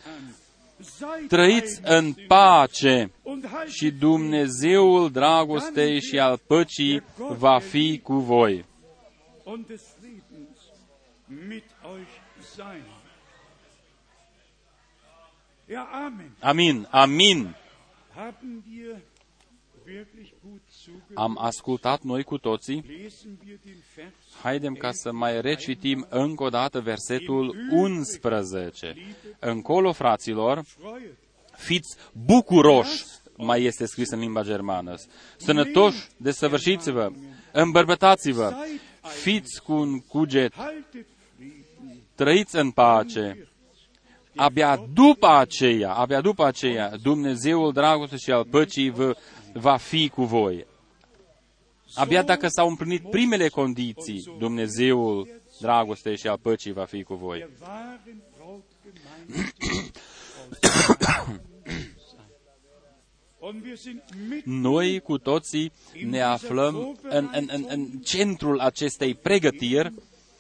[1.29, 3.11] trăiți în pace
[3.67, 8.65] și Dumnezeul dragostei și al păcii va fi cu voi.
[16.41, 17.57] Amin, amin.
[21.15, 22.85] Am ascultat noi cu toții?
[24.43, 28.95] Haidem ca să mai recitim încă o dată versetul 11.
[29.39, 30.63] Încolo, fraților,
[31.57, 33.05] fiți bucuroși,
[33.37, 34.95] mai este scris în limba germană.
[35.37, 37.11] Sănătoși, desăvârșiți-vă,
[37.53, 38.55] îmbărbătați-vă,
[39.03, 41.57] fiți cu un cuget, haltet Frieden.
[42.15, 43.49] trăiți în pace.
[44.37, 49.17] Abia după aceea, abia după aceea, Dumnezeul dragostei și al păcii vă,
[49.53, 50.67] va fi cu voi.
[51.95, 55.29] Abia dacă s-au împlinit primele condiții, Dumnezeul
[55.61, 57.39] dragostei și al păcii va fi cu voi.
[57.39, 60.01] Der wahren Brautgemeinde
[63.45, 65.73] Und wir sind mit Noi cu toții
[66.05, 69.93] ne aflăm în, în, în, în centrul acestei pregătiri,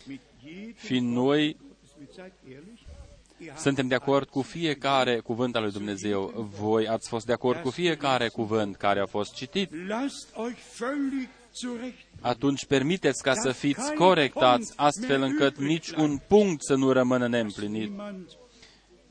[0.07, 1.57] mit jedem, fiind noi
[2.15, 2.81] seid ehrlich,
[3.39, 6.49] ihr habt suntem de acord cu fiecare cuvânt al lui Dumnezeu.
[6.61, 9.71] Voi ați fost de acord cu fiecare cuvânt care a fost citit.
[11.53, 12.07] Lasst euch völlig zurecht.
[12.21, 17.89] Atunci permiteți ca să fiți corectați, astfel încât nici un punct să nu rămână neîmplinit.
[17.89, 18.27] Niemand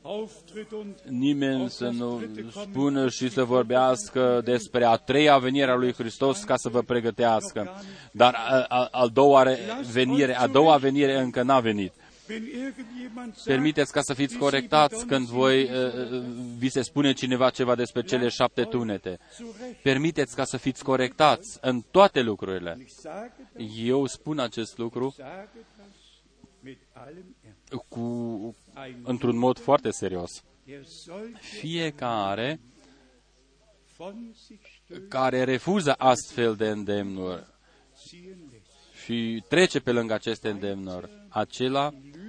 [0.02, 5.92] auftritt und Nimeni să nu spună și să vorbească despre a treia venire a lui
[5.92, 7.70] Hristos ca să vă pregătească.
[8.12, 9.58] Dar a, a, a doua re-
[9.92, 11.92] venire, a doua venire încă n-a venit.
[12.32, 16.22] Wenn irgendjemand sagt, Permiteți ca să fiți corectați când voi uh, uh,
[16.58, 19.18] vi se spune cineva ceva despre cele șapte tunete.
[19.36, 22.76] zurecht, Permiteți ca să fiți corectați în toate lucrurile.
[22.80, 25.86] ich sage das, Eu spun acest lucru sage das
[26.60, 27.84] mit allem Ernst.
[27.88, 28.00] cu,
[28.86, 30.42] Ein într-un mod foarte serios.
[30.66, 32.60] der solche Fiecare
[33.96, 37.46] von sich stößt, care refuză astfel de îndemnuri
[38.08, 39.02] ziehen lässt.
[39.04, 42.21] și trece pe lângă aceste îndemnuri, acela Lügen, Deutungen, Glauben,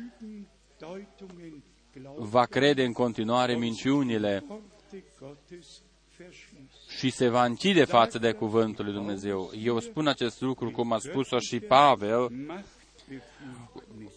[2.17, 5.81] va crede în continuare minciunile Worte Gottes
[6.17, 6.97] verschließt.
[6.97, 9.51] și se va închide față de cuvântul lui Dumnezeu.
[9.63, 14.11] Eu spun acest lucru cum a spus-o și Pavel, Machtbefugnis.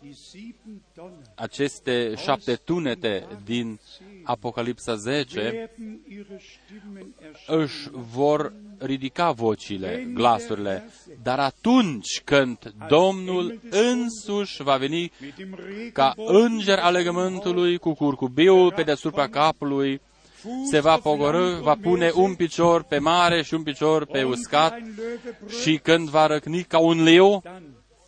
[0.00, 3.80] Die sieben Donner aceste șapte tunete din
[4.24, 7.62] Apocalipsa 10 werden ihre Stimmen erschallen.
[7.62, 10.90] își vor ridica vocile, glasurile,
[11.22, 17.94] dar atunci când Domnul însuși va veni Mit dem Regenbogen ca înger al legământului cu
[17.94, 20.00] curcubiul pe deasupra capului,
[20.70, 24.78] se va pogorâ, va pune un picior pe mare și un picior pe uscat
[25.60, 27.42] și când va răcni ca un leu,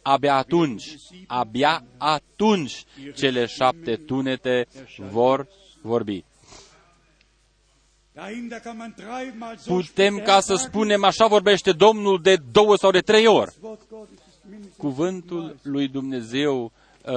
[0.03, 0.97] abia atunci,
[1.27, 4.67] abia atunci cele șapte tunete
[5.11, 5.49] vor
[5.87, 6.25] vorbi.
[8.15, 10.69] Dahinter kann man dreimal so Putem ca să sprechen.
[10.69, 13.45] spunem, așa vorbește Domnul de două sau de trei ori.
[13.47, 16.73] Das Wort Gottes ist mindestens Cuvântul lui Dumnezeu
[17.05, 17.13] uh,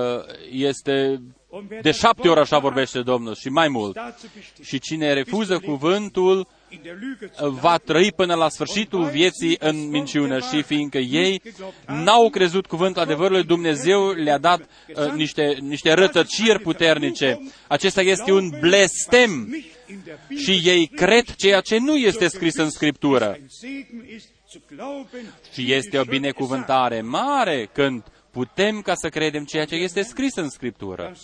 [0.52, 3.94] este Und wer de das șapte ori Wort așa vorbește Domnul și mai mult.
[3.94, 9.04] dazu bestimmt, Și cine refuză cuvântul in der Lüge zu va trăi până la sfârșitul
[9.04, 11.42] vieții în minciună și fiindcă ei
[11.88, 17.40] n-au crezut cuvântul adevărului, Dumnezeu le-a dat uh, niște, niște rătăciri puternice.
[17.68, 22.28] Acesta este un blestem nicht in der Bibel și ei cred ceea ce nu este
[22.28, 23.38] scris în Scriptură.
[23.40, 29.44] ein Segen ist, zu glauben, Și este o binecuvântare mare când putem ca să credem
[29.44, 31.16] ceea ce este scris în Scriptură.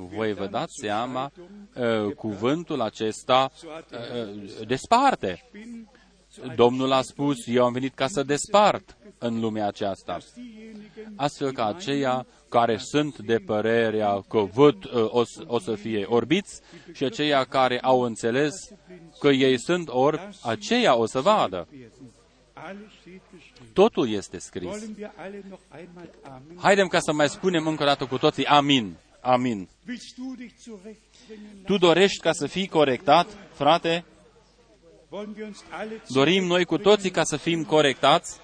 [0.00, 1.32] Das Wort Voi vă dați seama,
[1.74, 5.44] uh, cuvântul acesta uh, desparte.
[5.52, 5.88] bin,
[6.54, 10.18] Domnul a spus, eu am venit ca să despart în lumea aceasta.
[10.34, 15.74] diejenigen, Astfel că aceia care sunt de părerea că văd uh, o, să- o să
[15.74, 16.60] fie orbiți
[16.92, 18.54] și aceia care au înțeles
[19.18, 21.68] că ei sunt orbi, aceia o să vadă.
[22.54, 23.72] alles steht geschrieben.
[23.72, 24.68] Totul este scris.
[24.68, 26.56] Wollen wir alle noch einmal Amen?
[26.60, 28.96] Haidem ca să mai spunem încă o dată cu toții Amin.
[29.20, 29.68] Amin.
[29.88, 31.62] Willst du dich zurechtbringen?
[31.66, 34.04] Tu dorești ca să fii corectat, frate?
[35.08, 38.40] Wollen wir uns alle Dorim noi cu toții ca să fim corectați?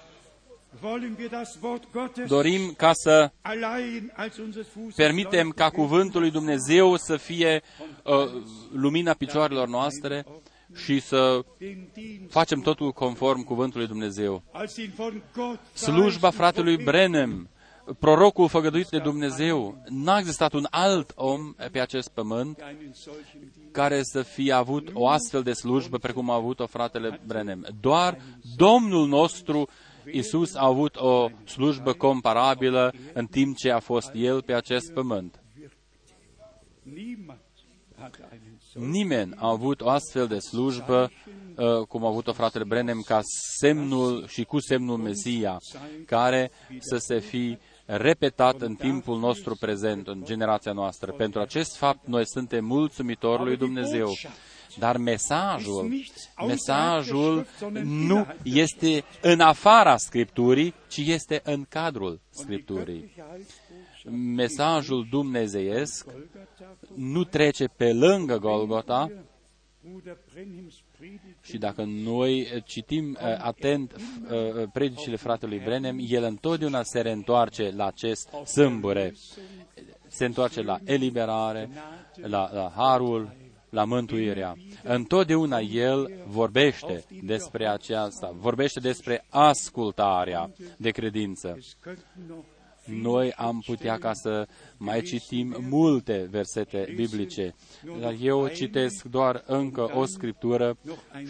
[0.81, 6.21] Wollen wir das Wort Gottes Dorim ca să allein als unser Fuß permitem ca cuvântul
[6.21, 7.61] lui Dumnezeu să fie
[8.03, 8.13] uh,
[8.73, 10.25] lumina picioarelor noastre
[10.75, 14.43] și să den Dienst facem totul conform cuvântului Dumnezeu.
[14.51, 17.49] als den von Gott Slujba verheißenen fratelui Propheten Brenem,
[17.99, 23.71] prorocul făgăduit de Dumnezeu, n-a existat un alt om pe acest pământ einen solchen Dienst.
[23.71, 27.67] care să fie avut o astfel de slujbă precum a avut-o fratele Brenem.
[27.81, 28.17] Doar
[28.55, 29.67] Domnul nostru
[30.11, 35.39] Isus a avut o slujbă comparabilă în timp ce a fost El pe acest pământ.
[36.83, 37.39] Niemand
[37.97, 38.89] hatte einen solchen.
[38.89, 41.11] Nimeni a avut o astfel de slujbă
[41.55, 43.19] uh, cum a avut-o fratele Brenem ca
[43.59, 45.57] semnul și cu semnul Mesia,
[46.05, 47.57] care să se fi
[47.87, 51.11] repetat în timpul nostru prezent, în generația noastră.
[51.11, 54.13] Pentru acest fapt, noi suntem mulțumitori lui Dumnezeu.
[54.79, 56.05] Dar mesajul,
[56.47, 57.47] mesajul
[57.83, 63.13] nu este în afara Scripturii, ci este în cadrul Scripturii.
[64.35, 66.07] Mesajul dumnezeiesc
[66.95, 69.11] nu trece pe lângă Golgota,
[71.43, 77.85] Și dacă noi citim uh, atent uh, predicile fratelui Brenem, el întotdeauna se reîntoarce la
[77.85, 79.13] acest sâmbure,
[80.07, 81.69] se întoarce la eliberare,
[82.15, 83.35] la, la harul,
[83.69, 84.55] la mântuirea.
[84.83, 91.57] Întotdeauna el vorbește despre aceasta, vorbește despre ascultarea de credință
[92.87, 97.55] noi am putea ca să mai citim multe versete biblice,
[97.99, 100.77] dar eu citesc doar încă o scriptură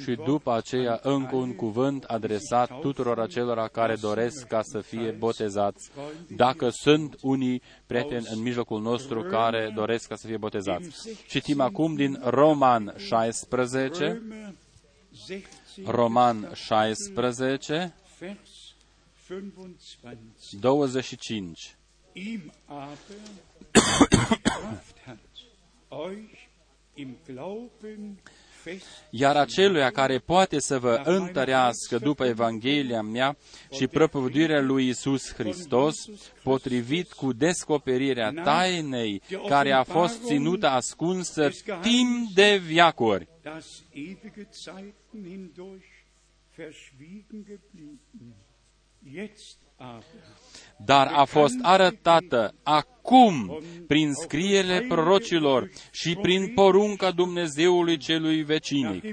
[0.03, 5.89] și după aceea încă un cuvânt adresat tuturor acelora care doresc ca să fie botezați.
[6.35, 10.89] Dacă sunt unii prieteni în mijlocul nostru care doresc ca să fie botezați.
[11.27, 14.21] Citim acum din Roman 16,
[15.85, 17.93] Roman 16,
[20.51, 21.75] 25.
[22.13, 22.97] Ihm aber
[24.43, 25.17] Kraft hat,
[25.89, 26.47] euch
[26.95, 28.17] im Glauben
[29.09, 33.37] iar aceluia care poate să vă întărească după Evanghelia mea
[33.71, 35.95] și propovăduirea lui Isus Hristos,
[36.43, 41.49] potrivit cu descoperirea tainei care a fost ținută ascunsă
[41.81, 43.27] timp de viacuri
[50.77, 59.03] dar a fost arătată acum prin scrierile prorocilor și prin porunca Dumnezeului celui vecinic.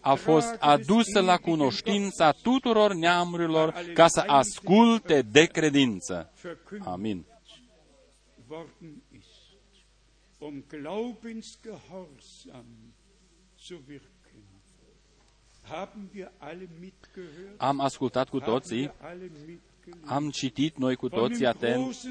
[0.00, 6.32] A fost adusă la cunoștința tuturor neamurilor ca să asculte de credință.
[6.84, 7.24] Amin.
[10.38, 12.66] Um Glaubensgehorsam
[13.58, 14.19] zu wirken.
[17.56, 18.92] Am ascultat cu toții,
[20.04, 22.02] am citit noi cu toții atent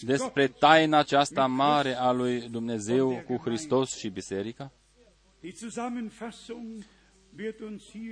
[0.00, 4.72] despre taina aceasta mare a lui Dumnezeu cu Hristos și Biserica?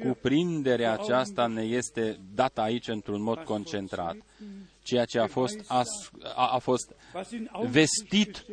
[0.03, 4.17] Cuprinderea aceasta ne este dată aici într-un mod concentrat.
[4.83, 5.83] Ceea ce a fost, a,
[6.35, 6.95] a fost
[7.71, 8.45] vestit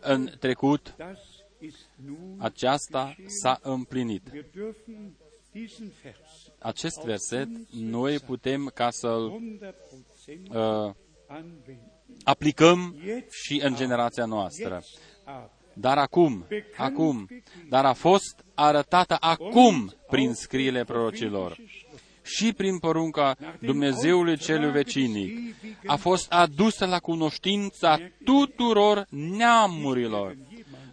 [0.00, 0.96] în trecut,
[2.38, 4.22] aceasta s-a împlinit
[6.58, 9.40] acest verset noi putem ca să-l
[10.50, 10.94] uh,
[12.24, 12.96] aplicăm
[13.30, 14.82] și în generația noastră.
[15.74, 16.46] Dar acum,
[16.76, 17.28] acum,
[17.68, 21.56] dar a fost arătată acum prin scriile prorocilor
[22.22, 25.54] și prin porunca Dumnezeului celui vecinic,
[25.86, 30.36] a fost adusă la cunoștința tuturor neamurilor.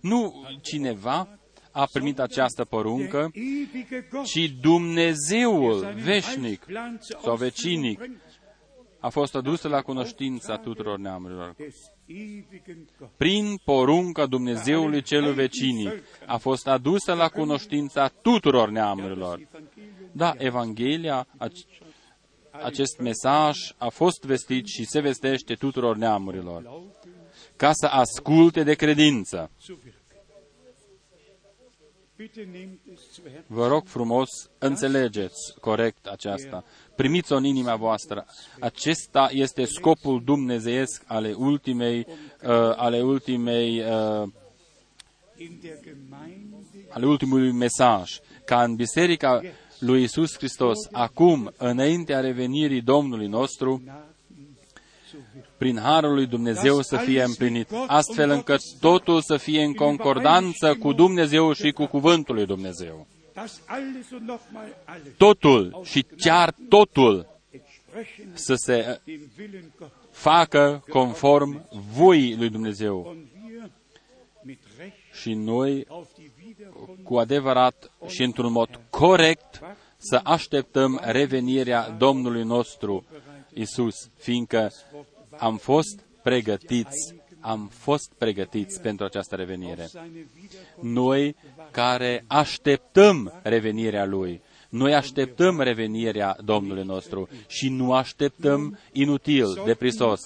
[0.01, 1.36] Nu cineva
[1.77, 3.31] a primit această poruncă,
[4.23, 6.65] ci Dumnezeul veșnic
[7.23, 8.09] sau vecinic
[8.99, 11.55] a fost adusă la cunoștința tuturor neamurilor.
[13.17, 15.91] Prin porunca Dumnezeului celui vecinic
[16.25, 19.47] a fost adusă la cunoștința tuturor neamurilor.
[20.11, 21.27] Da, Evanghelia,
[22.51, 26.81] acest mesaj a fost vestit și se vestește tuturor neamurilor,
[27.55, 29.51] ca să asculte de credință.
[33.47, 36.63] Vă rog frumos, înțelegeți corect aceasta.
[36.95, 38.25] Primiți-o în inima voastră.
[38.59, 44.27] Acesta este scopul dumnezeiesc ale ultimei, uh, ale ultimei, uh,
[46.89, 48.19] ale ultimului mesaj.
[48.45, 49.41] Ca în biserica
[49.79, 53.83] lui Isus Hristos, acum, înaintea revenirii Domnului nostru,
[55.57, 60.93] prin Harul lui Dumnezeu să fie împlinit, astfel încât totul să fie în concordanță cu
[60.93, 63.07] Dumnezeu și cu Cuvântul lui Dumnezeu.
[65.17, 67.27] Totul și chiar totul
[68.33, 69.01] să se
[70.11, 73.15] facă conform voii lui Dumnezeu.
[75.21, 75.87] Și noi,
[77.03, 79.61] cu adevărat și într-un mod corect,
[79.97, 83.05] să așteptăm revenirea Domnului nostru
[83.57, 84.71] Isus, fiindcă
[85.37, 89.89] am fost pregătiți, am fost pregătiți pentru această revenire.
[90.81, 91.35] Noi
[91.71, 100.21] care așteptăm revenirea Lui, noi așteptăm revenirea Domnului nostru și nu așteptăm inutil, deprisos.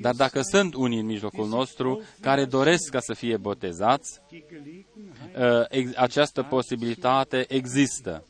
[0.00, 4.20] Dar dacă sunt unii în mijlocul nostru care doresc ca să fie botezați,
[5.40, 8.24] ă, această posibilitate există.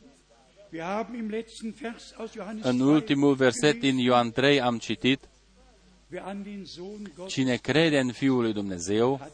[2.61, 5.19] În ultimul verset din Ioan 3 am citit,
[7.27, 9.31] Cine crede în Fiul lui Dumnezeu,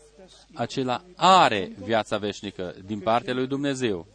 [0.54, 4.08] acela are viața veșnică din partea lui Dumnezeu.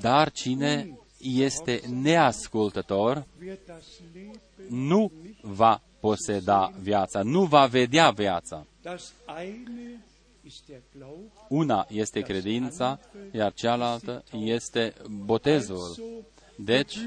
[0.00, 3.26] Dar cine este neascultător,
[4.68, 8.66] nu va poseda viața, nu va vedea viața.
[11.48, 13.00] Una este credința,
[13.32, 15.96] iar cealaltă este botezul.
[16.56, 16.98] Deci,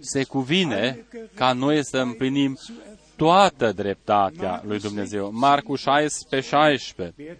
[0.00, 2.58] se cuvine ca noi să împlinim
[3.16, 5.30] toată dreptatea lui Dumnezeu.
[5.32, 7.36] Marcu 16, 16.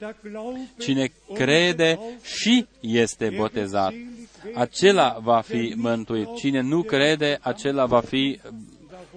[0.79, 3.93] Cine crede și este botezat,
[4.55, 6.35] acela va fi mântuit.
[6.35, 8.41] Cine nu crede, acela va fi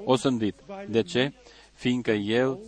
[0.04, 0.56] osândit.
[0.90, 1.34] De ce?
[1.74, 2.60] Fiindcă el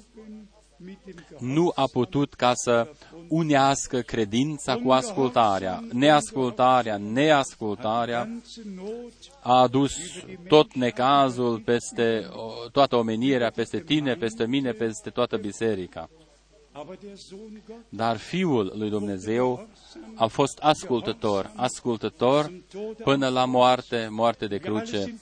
[1.39, 2.88] nu a putut ca să
[3.27, 5.84] unească credința cu ascultarea.
[5.91, 8.30] Neascultarea, neascultarea
[9.41, 9.93] a adus
[10.47, 12.30] tot necazul peste
[12.71, 16.09] toată omenirea, peste tine, peste mine, peste toată biserica.
[17.89, 19.67] Dar Fiul lui Dumnezeu
[20.15, 22.51] a fost ascultător, ascultător
[23.03, 25.19] până la moarte, moarte de cruce.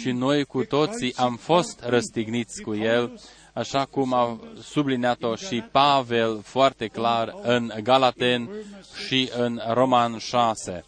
[0.00, 3.20] Și noi cu toții am fost răstigniți cu El,
[3.54, 8.50] așa cum a subliniat-o și Pavel foarte clar în Galaten
[9.06, 10.84] și în Roman 6.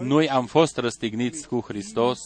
[0.00, 2.18] Noi am fost răstigniți cu Hristos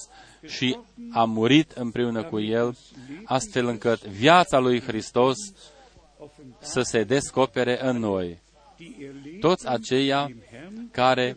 [0.47, 0.79] și
[1.11, 2.77] am murit împreună cu El,
[3.25, 5.37] astfel încât viața lui Hristos
[6.59, 8.41] să se descopere în noi.
[9.41, 10.31] Toți aceia
[10.91, 11.37] care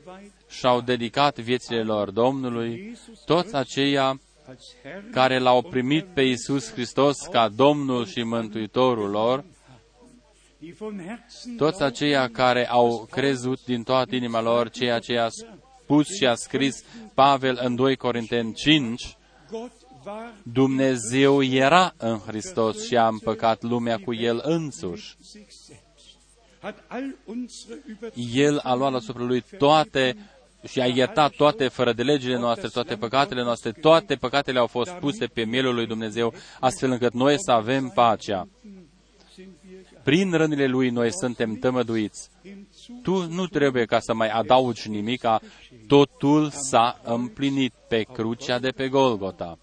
[0.50, 4.20] și-au dedicat viețile lor Domnului, toți aceia
[5.12, 9.46] care l-au primit pe Iisus Hristos ca Domnul și Mântuitorul lor,
[11.58, 16.36] toți aceia care au crezut din toată inima lor ceea ce a spus și a
[16.36, 16.84] scris
[17.14, 19.18] Pavel în 2 Corinteni 5,
[20.43, 25.18] Dumnezeu era în Hristos și a împăcat lumea cu El însuși.
[28.34, 30.16] El a luat asupra Lui toate
[30.68, 34.91] și a iertat toate fără de legile noastre, toate păcatele noastre, toate păcatele au fost
[34.91, 38.47] puse pe mielul lui Dumnezeu, astfel încât noi să avem pacea.
[40.03, 42.30] Prin rănile lui noi suntem tămăduiți.
[43.01, 45.41] Tu nu trebuie ca să mai adaugi nimica,
[45.88, 49.57] totul s-a împlinit pe crucea de pe Golgota.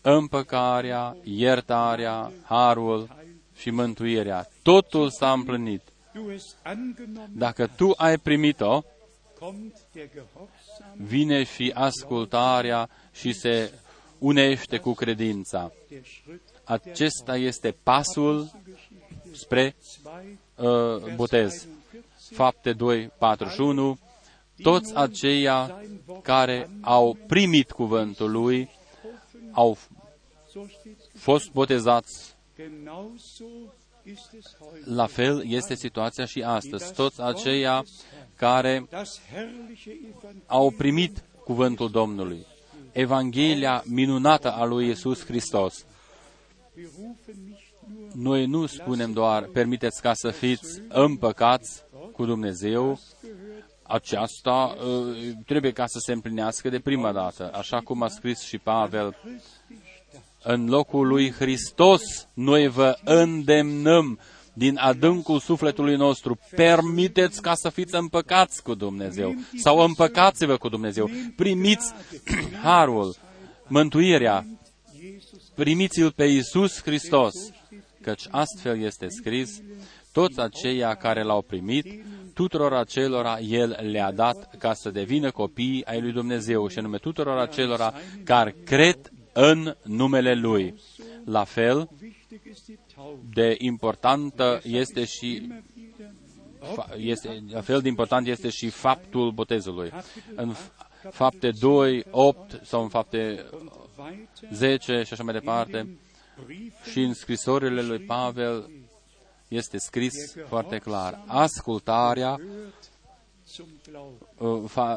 [0.00, 3.08] Împăcarea, iertarea, harul
[3.56, 5.82] și mântuirea, totul s-a împlinit.
[7.32, 8.82] Dacă tu ai primit-o,
[10.96, 13.72] vine și ascultarea și se
[14.18, 15.72] unește cu credința.
[16.64, 18.50] Acesta este pasul
[19.32, 19.76] spre
[20.56, 21.66] uh, botez.
[22.30, 23.98] Fapte 2, 41.
[24.62, 25.82] Toți aceia
[26.22, 28.70] care au primit cuvântul lui
[29.52, 29.78] au
[31.14, 32.36] fost botezați.
[34.84, 36.92] La fel este situația și astăzi.
[36.92, 37.84] Toți aceia
[38.36, 38.88] care
[40.46, 42.46] au primit cuvântul Domnului,
[42.92, 45.84] Evanghelia minunată a lui Isus Hristos.
[48.12, 51.82] Noi nu spunem doar, permiteți ca să fiți împăcați
[52.12, 52.98] cu Dumnezeu,
[53.82, 58.58] aceasta uh, trebuie ca să se împlinească de prima dată, așa cum a scris și
[58.58, 59.16] Pavel.
[60.48, 62.02] În locul lui Hristos,
[62.34, 64.18] noi vă îndemnăm
[64.52, 71.10] din adâncul sufletului nostru, permiteți ca să fiți împăcați cu Dumnezeu sau împăcați-vă cu Dumnezeu.
[71.36, 71.92] Primiți
[72.62, 73.16] harul,
[73.66, 74.46] mântuirea,
[75.54, 77.34] primiți-l pe Iisus Hristos,
[78.00, 79.60] căci astfel este scris,
[80.12, 81.86] toți aceia care l-au primit,
[82.34, 87.38] tuturor acelora El le-a dat ca să devină copii ai lui Dumnezeu și anume tuturor
[87.38, 87.94] acelora
[88.24, 90.74] care cred în numele Lui.
[91.24, 91.88] La fel,
[93.32, 95.48] de importantă este și
[96.96, 99.92] este, la fel de important este și faptul botezului.
[100.34, 100.54] În
[101.10, 103.44] fapte 2, 8 sau în fapte
[104.52, 105.98] 10 și așa mai departe,
[106.90, 108.70] și în scrisorile lui Pavel
[109.48, 110.14] este scris
[110.48, 111.22] foarte clar.
[111.26, 112.95] Ascultarea Uh,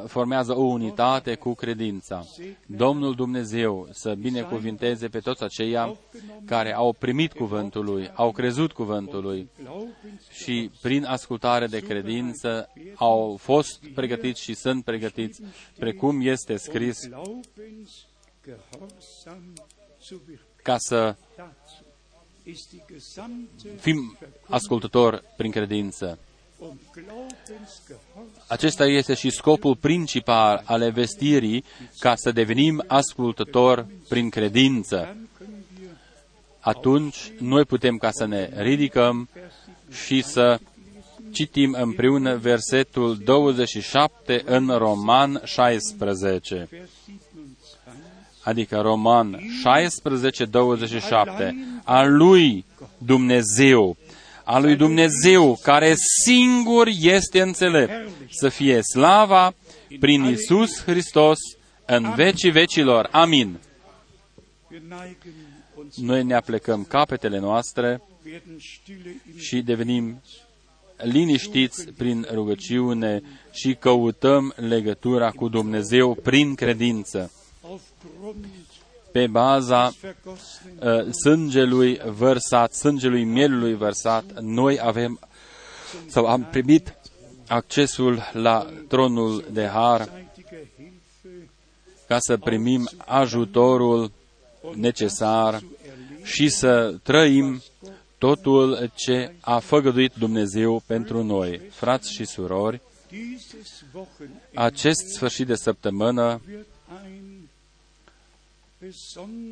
[0.07, 2.26] formează o unitate cu credința.
[2.65, 5.98] Domnul Dumnezeu să binecuvinteze pe toți aceia
[6.45, 9.49] care au primit cuvântul Lui, au crezut cuvântul Lui
[10.31, 15.41] și prin ascultare de credință au fost pregătiți și sunt pregătiți,
[15.77, 16.98] precum este scris,
[20.64, 21.15] ca să
[23.77, 24.18] fim
[24.48, 26.19] ascultători prin credință.
[28.48, 31.64] Acesta este și scopul principal al vestirii,
[31.99, 35.18] ca să devenim ascultători prin credință.
[36.60, 39.30] Atunci, noi putem ca să ne ridicăm
[40.06, 40.60] și să
[41.31, 46.69] citim împreună versetul 27 în Roman 16.
[48.44, 51.56] Adică Roman 16, 27.
[51.84, 52.65] A lui
[52.98, 53.98] Dumnezeu
[54.51, 55.93] a lui Dumnezeu, care
[56.23, 59.53] singur este înțelept, să fie slava
[59.99, 61.38] prin Isus Hristos
[61.85, 63.07] în vecii vecilor.
[63.11, 63.59] Amin.
[64.71, 65.34] Wir neigen
[65.77, 70.21] uns, Noi ne aplecăm capetele noastre werden stille in și devenim
[70.97, 73.21] liniștiți prin rugăciune
[73.51, 77.31] și căutăm legătura cu Dumnezeu prin credință,
[77.61, 78.45] aufgrund
[79.11, 85.19] pe baza des vergossenen uh, sângelui vărsat, sângelui mielului vărsat, noi avem
[86.07, 86.94] sau am primit
[87.48, 91.49] accesul la tronul de har zeitige Hilfe
[92.07, 94.11] ca să primim ajutorul
[94.76, 96.26] necesar zu erleben.
[96.26, 97.61] și să trăim
[98.18, 101.61] totul ce a făgăduit Dumnezeu pentru noi.
[101.72, 107.18] Frați și surori, Dieses Wochenende acest sfârșit de săptămână wird ein besonderer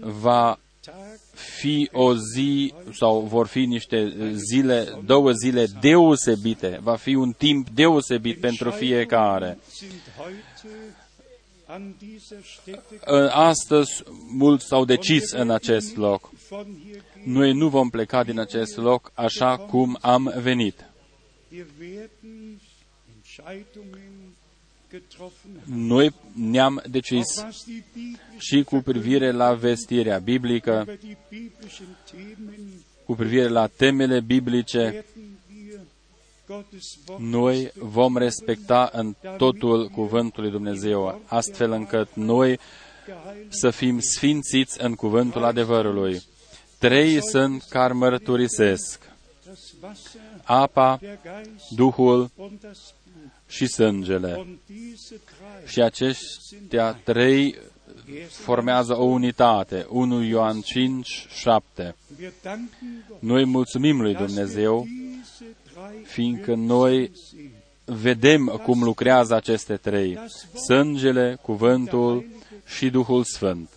[0.02, 6.80] va Tag fi o zi sau vor fi niște zile, două zile deosebite.
[6.82, 9.58] Va fi un timp deosebit pentru fiecare.
[9.70, 10.96] sind heute
[11.66, 16.30] an dieser Stätte Ă, Astăzi mulți s-au decis în acest loc.
[16.50, 17.32] von hier gehen.
[17.32, 20.86] Noi nu vom pleca din acest loc așa cum am venit.
[25.64, 31.18] Noi ne-am decis Auch was die biblische și cu privire la vestirea biblică, über die
[31.30, 35.04] biblischen Themen cu privire la temele biblice, werden
[35.68, 35.80] wir
[36.48, 42.60] Gottes Wort noi vom respecta în totul cuvântul lui Dumnezeu, astfel încât noi
[43.06, 46.22] geheiligt să fim sfințiți în cuvântul adevărului.
[46.78, 49.00] Trei sunt care mărturisesc,
[49.46, 53.32] das Wasser, apa, der Geist Duhul und das Blut.
[53.48, 54.36] și sângele.
[54.40, 57.56] Und diese drei Și aceștia trei
[58.30, 59.86] formează o unitate.
[59.90, 61.96] 1 Ioan 5, 7.
[62.20, 67.52] wir danken Gott, Noi mulțumim lui dass wir Dumnezeu, diese drei fiindcă wirksam noi sehen.
[67.86, 70.20] vedem cum lucrează aceste trei.
[70.68, 72.26] Sângele, cuvântul
[72.66, 73.70] și Duhul Sfânt.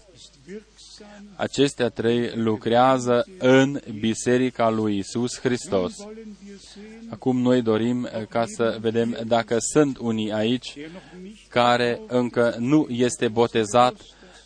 [1.40, 1.88] Ist wirksam.
[1.88, 5.98] Acestea trei lucrează în Biserica lui Isus Hristos.
[5.98, 10.90] Wollen wir sehen, Acum noi dorim eh, ca să vedem dacă sunt unii aici der
[10.92, 13.94] noch nicht care încă nu este botezat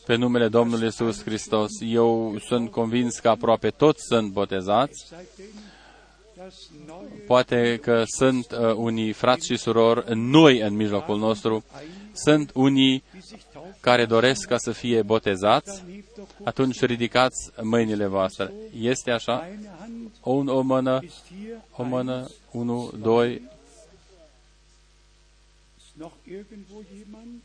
[0.07, 1.71] pe numele Domnului Isus Hristos.
[1.81, 5.07] Eu sunt convins că aproape toți sunt botezați.
[5.09, 5.73] seitdem
[6.37, 11.65] das neue Poate că sunt uh, unii frați și surori noi în mijlocul nostru.
[12.13, 13.54] Sunt unii die sich taufen,
[13.85, 15.83] care doresc ca să fie botezați.
[15.83, 18.53] dann hebt doch kurz Atunci ridicați mâinile voastre.
[18.81, 19.47] Este așa?
[19.47, 23.33] eine Hand, O, o mână, ist hier o mână, unu, doi.
[25.77, 27.43] Ist noch irgendwo jemand?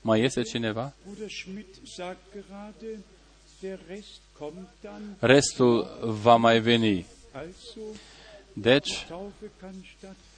[0.00, 0.92] Mai este cineva?
[1.04, 3.04] Bruder Schmidt sagt gerade,
[3.60, 5.16] der Rest kommt dann.
[5.18, 7.06] Restul va mai veni.
[7.32, 7.80] Also,
[8.52, 9.06] Deci,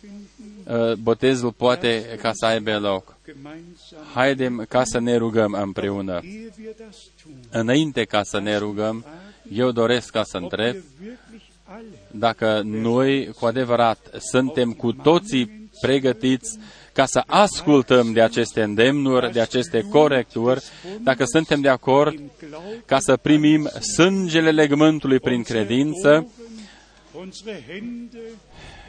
[0.00, 0.26] Taufe kann
[0.64, 3.16] stattfinden, uh, botezul poate ca să aibă loc.
[3.26, 3.98] gemeinsam.
[4.14, 6.20] Haidem ca să ne rugăm împreună.
[6.22, 9.04] Ehe wir das tun, Înainte ca să ne rugăm,
[9.52, 14.92] eu doresc ca să ob întreb wir wirklich alle dacă noi cu adevărat suntem cu
[14.92, 16.58] toții pregătiți
[16.92, 20.62] ca să ascultăm de aceste îndemnuri, de aceste corecturi,
[21.02, 26.28] dacă suntem de acord im Glauben ca să primim sângele legământului prin credință,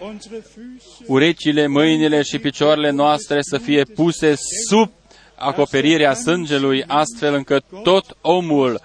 [0.02, 4.36] unsere Hände, unsere Füße, urechile, mâinile și picioarele noastre să fie puse
[4.68, 4.92] sub
[5.36, 8.82] acoperirea sângelui, astfel încât tot omul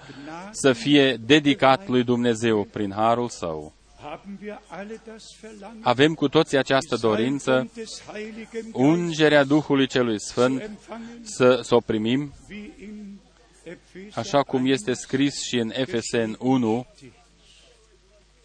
[0.51, 3.75] să fie dedicat lui Dumnezeu prin harul său.
[4.01, 9.43] haben wir alle das Verlangen, Avem cu toții această dorință, Salbung des Heiligen Geistes ungerea
[9.43, 13.19] Duhului Celui zu Sfânt, empfangen, să, să o primim, wie in
[13.63, 16.85] Epheser așa cum 1, este scris și în Efesen 1,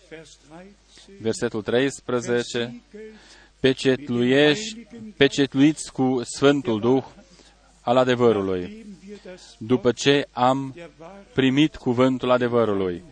[0.09, 0.77] Vers 13,
[1.21, 2.83] versetul 13, versiegelt
[3.61, 7.05] pecetluiești, pecetluiți cu Sfântul Duh
[7.81, 13.03] al adevărului, nachdem wir das după ce am der Wahrheit, primit cuvântul adevărului.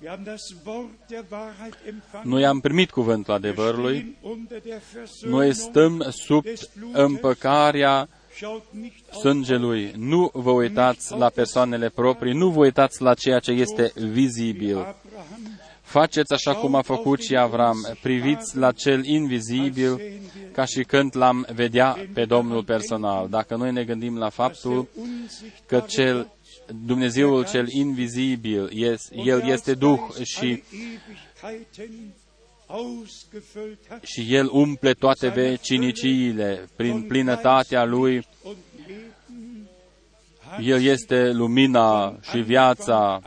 [0.00, 4.60] wir haben das Wort der Wahrheit empfangen, Noi am primit cuvântul wir adevărului, stehen unter
[4.62, 4.82] der
[5.22, 6.44] noi Versöhnung, stăm sub
[6.92, 9.92] împăcarea schaut nicht auf sângelui.
[9.96, 14.94] Nu vă uitați la persoanele proprii, nu vă uitați la ceea ce este vizibil.
[15.94, 20.00] Abraham, Faceți așa cum a făcut și Avram, priviți la cel invizibil
[20.52, 23.28] ca și când l-am vedea pe Domnul personal.
[23.28, 24.88] Dacă noi ne gândim la faptul
[25.66, 26.32] că cel
[26.84, 30.62] Dumnezeul cel invizibil, yes, El este Duh și,
[34.02, 38.26] și El umple toate veciniciile prin plinătatea Lui.
[40.60, 43.22] El este lumina și viața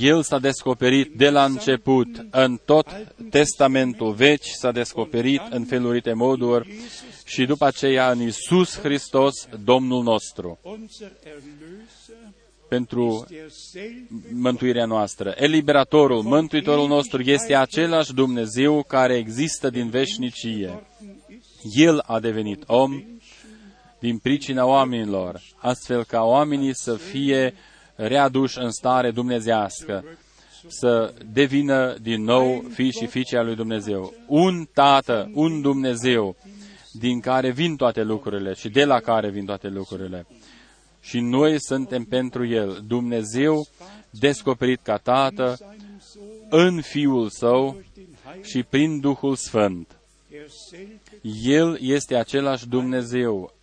[0.00, 2.86] El s-a descoperit de la început în tot
[3.30, 6.70] Testamentul Vechi, s-a descoperit în felurite moduri
[7.24, 10.58] și după aceea în Isus Hristos, Domnul nostru,
[12.68, 13.26] pentru
[14.32, 15.34] mântuirea noastră.
[15.36, 20.86] Eliberatorul, Mântuitorul nostru este același Dumnezeu care există din veșnicie.
[21.74, 23.04] El a devenit om
[23.98, 27.54] din pricina oamenilor, astfel ca oamenii să fie
[28.06, 30.04] readuși în stare dumnezească,
[30.66, 34.14] să devină din nou fii și fiice al lui Dumnezeu.
[34.26, 36.36] Un Tată, un Dumnezeu,
[36.92, 40.26] din care vin toate lucrurile și de la care vin toate lucrurile.
[41.00, 42.84] Și noi suntem pentru El.
[42.86, 43.66] Dumnezeu
[44.10, 45.56] descoperit ca Tată
[46.50, 47.80] în Fiul Său
[48.42, 49.96] și prin Duhul Sfânt.
[51.44, 53.54] El este același Dumnezeu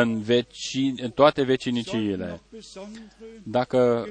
[0.00, 2.40] în, veci, în toate veciniciile.
[3.42, 4.08] Dacă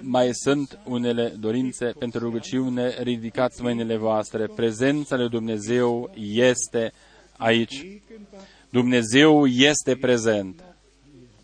[0.00, 4.46] mai sunt unele dorințe pentru rugăciune, ridicați mâinile voastre.
[4.46, 6.92] Prezența lui Dumnezeu este
[7.36, 8.00] aici.
[8.70, 10.64] Dumnezeu este prezent.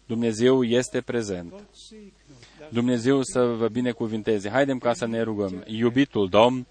[0.06, 1.52] Dumnezeu este prezent.
[2.68, 4.50] Dumnezeu să vă binecuvinteze.
[4.50, 5.64] Haidem ca să ne rugăm.
[5.66, 6.66] Iubitul Domn,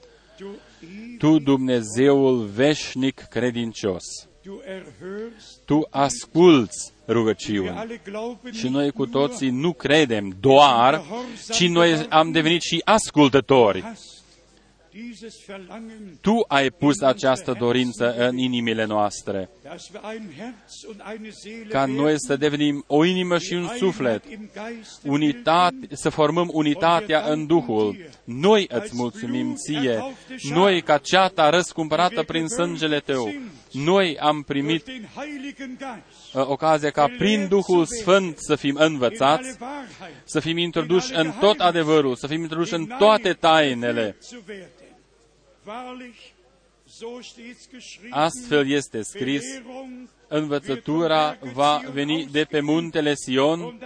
[1.17, 4.03] Tu Dumnezeul veșnic credincios,
[5.65, 7.99] Tu asculți rugăciuni.
[8.51, 11.01] Și noi cu toții nu credem doar,
[11.51, 13.83] ci noi am devenit și ascultători.
[16.21, 19.49] Tu ai pus această dorință în inimile noastre,
[21.69, 24.23] ca noi să devenim o inimă și un suflet,
[25.03, 27.95] unitate, să formăm unitatea în Duhul.
[28.23, 30.03] Noi îți mulțumim ție,
[30.53, 33.33] noi ca ceata răscumpărată prin sângele Tău,
[33.71, 39.57] noi am primit uh, ocazia ca prin Duhul Sfânt să fim învățați,
[40.23, 44.17] să fim introduși în tot adevărul, să fim introduși în toate tainele.
[48.09, 49.43] Astfel este scris,
[50.27, 53.79] învățătura va veni de pe muntele Sion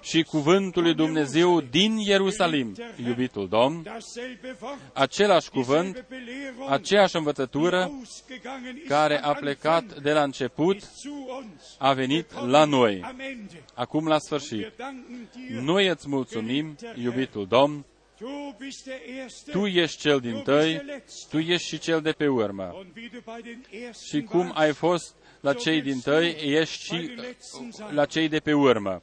[0.00, 2.74] și cuvântul lui Dumnezeu din Ierusalim,
[3.06, 3.82] iubitul Domn,
[4.92, 6.04] același cuvânt,
[6.68, 7.90] aceeași învățătură
[8.88, 10.78] care a plecat de la început,
[11.78, 13.14] a venit la noi,
[13.74, 14.72] acum la sfârșit.
[15.60, 17.84] Noi îți mulțumim, iubitul Domn,
[19.50, 20.82] tu ești cel din tăi,
[21.30, 22.86] tu ești și cel de pe urmă.
[24.08, 27.10] Și cum ai fost la cei din tăi, ești și
[27.90, 29.02] la cei de pe urmă.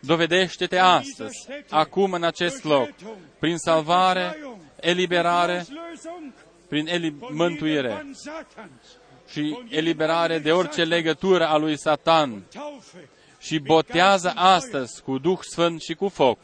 [0.00, 2.88] Dovedește-te astăzi, acum în acest loc,
[3.38, 4.38] prin salvare,
[4.80, 5.66] eliberare,
[6.68, 8.06] prin eli- mântuire.
[9.28, 12.42] Și eliberare de orice legătură a lui Satan.
[13.38, 16.38] Și botează astăzi cu Duh Sfânt și cu foc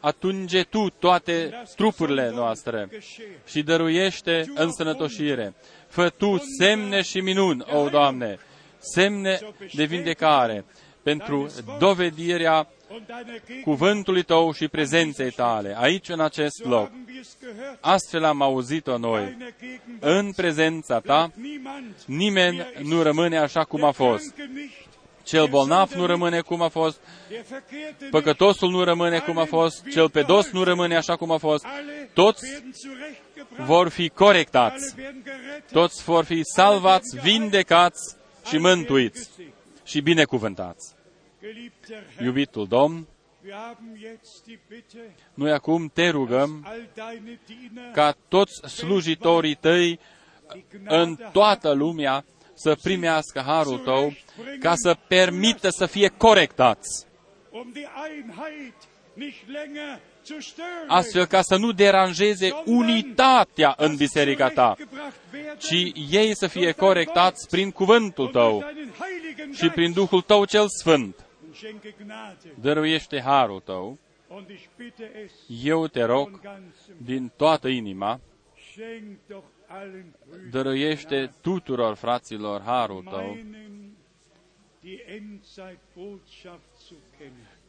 [0.00, 2.88] atunge Tu toate trupurile noastre
[3.46, 5.54] și dăruiește însănătoșire.
[5.88, 8.38] Fă Tu semne și minuni, o Doamne,
[8.78, 9.38] semne
[9.72, 10.64] de vindecare
[11.02, 12.68] pentru dovedirea
[13.62, 16.90] cuvântului Tău și prezenței Tale, aici în acest loc.
[17.80, 19.36] Astfel am auzit-o noi.
[20.00, 21.32] În prezența Ta,
[22.06, 24.34] nimeni nu rămâne așa cum a fost.
[25.24, 27.00] Cel bolnav nu rămâne cum a fost,
[28.10, 31.66] păcătosul nu rămâne cum a fost, cel pedos nu rămâne așa cum a fost.
[32.12, 32.62] Toți
[33.66, 34.94] vor fi corectați,
[35.72, 39.30] toți vor fi salvați, vindecați și mântuiți
[39.84, 40.94] și binecuvântați.
[42.22, 43.06] Iubitul Domn,
[45.34, 46.66] noi acum te rugăm
[47.92, 49.98] ca toți slujitorii tăi
[50.84, 54.12] în toată lumea să primească harul tău
[54.60, 57.06] ca să permită să fie corectați.
[60.86, 64.76] Astfel ca să nu deranjeze unitatea în biserica ta,
[65.58, 68.64] ci ei să fie corectați prin cuvântul tău
[69.52, 71.26] și prin Duhul tău cel Sfânt.
[72.60, 73.98] Dăruiește harul tău.
[75.62, 76.40] Eu te rog
[76.96, 78.20] din toată inima,
[80.50, 83.36] dăruiește tuturor fraților harul tău,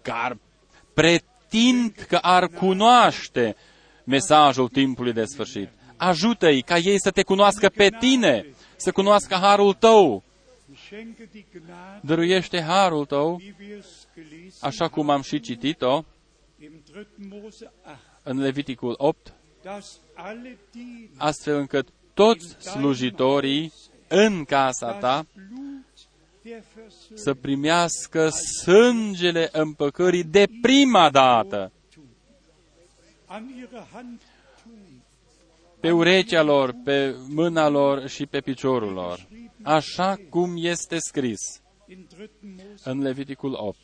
[0.02, 0.40] care
[0.94, 3.56] pretind că ar cunoaște
[4.04, 5.70] mesajul timpului de sfârșit.
[5.98, 8.46] Ajută-i ca ei să te cunoască pe tine,
[8.76, 10.24] să cunoască harul tău.
[12.02, 13.42] Dăruiește harul tău,
[14.62, 16.04] așa cum am și citit-o
[18.24, 19.34] în Leviticul 8,
[21.18, 23.74] astfel încât toți slujitorii
[24.08, 25.26] în casa ta
[26.46, 31.72] der Versöhnung să primească sângele împăcării de prima dată
[33.26, 34.22] an ihre Hand
[34.64, 35.02] tun.
[35.80, 39.28] pe urechea lor, pe mâna lor și pe piciorul lor,
[39.62, 41.40] așa cum este scris
[41.88, 42.30] In 3.
[42.42, 43.78] Mose în Leviticul 8.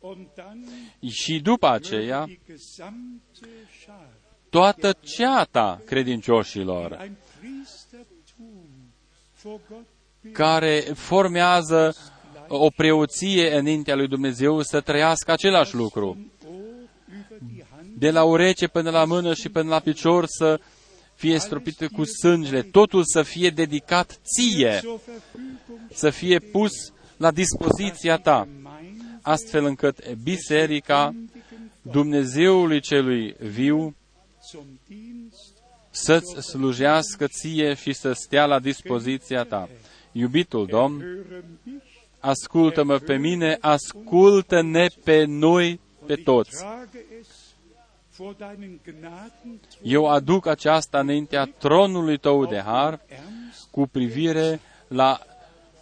[0.00, 0.64] und dann
[1.10, 3.48] Și după aceea, die gesamte
[3.80, 4.08] Schar
[4.50, 7.10] toată ceata credincioșilor,
[10.32, 11.94] care formează
[12.48, 16.08] o preoție înaintea lui Dumnezeu să trăiască același lucru.
[16.08, 16.58] Ohr
[17.08, 20.60] über die Hand De la ureche până la mână și până la picior să
[21.14, 25.58] fie stropită cu sângele, totul să fie dedicat ție, zur Verfügung
[25.92, 26.72] să fie pus
[27.16, 31.14] la dispoziția ta, Gemeinde astfel încât biserica
[31.82, 33.94] Dumnezeului celui viu
[34.50, 35.03] zum Dienst
[35.94, 39.68] să-ți slujească ție și să stea la dispoziția ta.
[40.12, 41.82] Iubitul Domn, höre mich,
[42.18, 46.58] ascultă-mă pe mine, ascultă-ne pe noi, pe toți.
[46.58, 47.26] trage es
[48.16, 55.20] vor deinen Gnaden Eu aduc aceasta înaintea tronului tău de har ernst cu privire la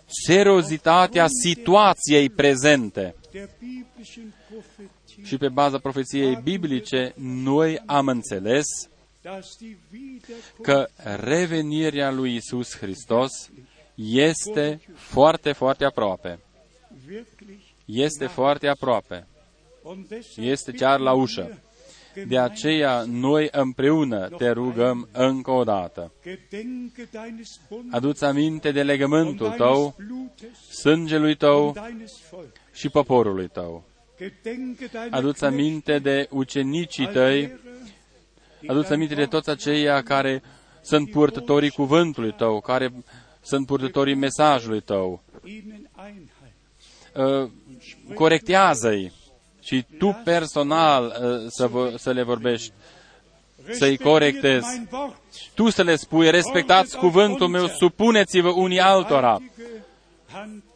[0.06, 3.14] seriozitatea situației prezente.
[3.32, 8.91] der biblischen Prophetie, Și pe baza profeției biblice, noi am înțeles dass die Wiederkunft
[10.62, 13.50] că revenirea lui Isus Hristos
[13.94, 16.38] este foarte, foarte aproape.
[17.08, 19.26] wirklich Este foarte aproape.
[19.82, 21.58] und deshalb Este chiar la ușă.
[22.26, 26.12] De aceea, noi împreună te rugăm încă o dată.
[26.22, 32.12] gedenke deines Bundes Adu-ți aminte de legământul und tău, deines Blutes sângelui tău und deines
[32.30, 32.60] Volkes.
[32.72, 33.84] și poporului tău.
[34.18, 37.52] Gedenke deiner Adu-ți aminte de ucenicii tăi,
[38.66, 40.42] adu-ți aminte de toți aceia care
[40.82, 42.92] sunt purtătorii cuvântului tău, care
[43.42, 45.22] sunt purtătorii mesajului tău.
[45.44, 46.30] ihnen Einheit.
[47.14, 47.50] Uh,
[48.14, 49.12] corectează-i
[49.62, 52.72] și tu personal uh, să, vă, să le vorbești,
[53.56, 54.66] să-i Respektiert corectezi.
[54.66, 55.16] mein Wort.
[55.54, 59.84] Tu să le spui, respectați cuvântul meu, supuneți-vă unii altora Heilige
[60.32, 60.71] Hand Gottes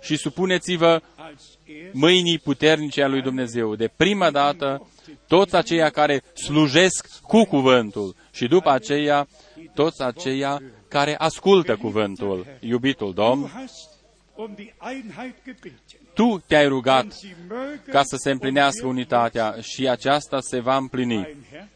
[0.00, 3.74] și supuneți-vă als er mâinii puternice a lui Dumnezeu.
[3.74, 4.88] De prima dată,
[5.28, 9.28] toți aceia care slujesc cu cuvântul și după aceea,
[9.74, 12.46] toți aceia care ascultă cuvântul.
[12.60, 13.88] Iubitul Du Domn, hast
[14.34, 16.00] um die Einheit gebeten.
[16.14, 20.76] tu te-ai rugat Und sie möge ca să se împlinească unitatea și aceasta se va
[20.76, 21.68] împlini, ein Herz,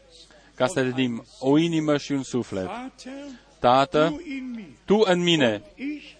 [0.55, 2.65] ca să ridim o inimă și un suflet.
[2.65, 3.13] Vater,
[3.59, 6.14] Tată, du in mir, tu în mine ich in ihm,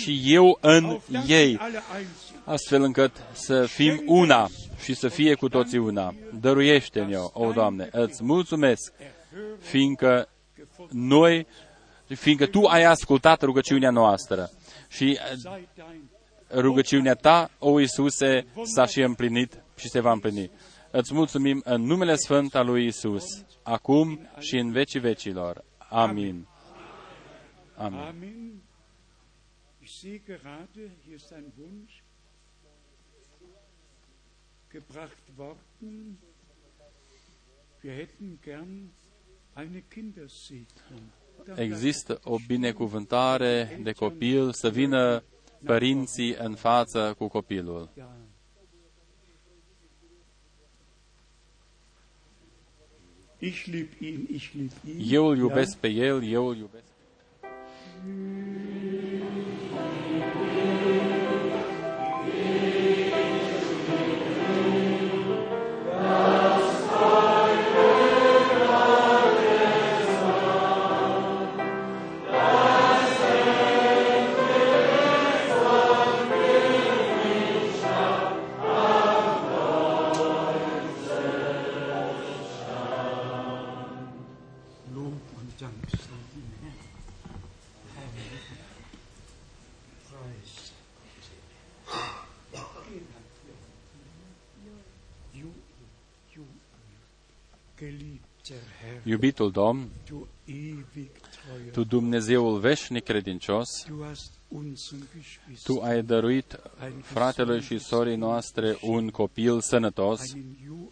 [0.00, 2.40] și eu în auf dass ei, sie alle eins sind.
[2.44, 4.48] astfel încât să fim una
[4.82, 6.14] și să fie cu toții una.
[6.40, 8.92] Dăruiește-ne, o Doamne, îți mulțumesc,
[9.60, 10.28] fiindcă
[10.90, 11.46] noi,
[12.06, 14.50] fiindcă Tu ai ascultat rugăciunea noastră
[14.88, 16.08] și Sei dein
[16.54, 20.50] rugăciunea Ta, o Iisuse, s-a și împlinit și se va împlini.
[20.90, 23.24] Îți mulțumim în numele Sfânt al lui Isus,
[23.62, 25.64] acum și în vecii vecilor.
[25.88, 26.46] Amin.
[27.76, 28.62] Amin.
[30.00, 32.04] Sehe gerade, hier ist ein Wunsch
[34.68, 36.18] gebracht worden.
[37.82, 38.92] Wir hätten gern
[39.56, 41.10] eine Kindersegnung.
[41.46, 45.22] Dann Există o binecuvântare de copil să vină
[45.64, 47.90] părinții în față cu copilul.
[47.96, 48.16] Ja.
[53.38, 55.12] Ich lieb ihn, ich lieb ihn.
[55.12, 56.86] Eu îl iubesc pe el, eu îl iubesc.
[99.08, 106.02] Iubitul Domn, du ewig treuer, Tu Dumnezeul veșnic credincios, du hast unseren Tu Geschwistern ai
[106.02, 106.60] dăruit
[107.02, 110.90] fratelui și sorii noastre un copil sănătos, einen Joel,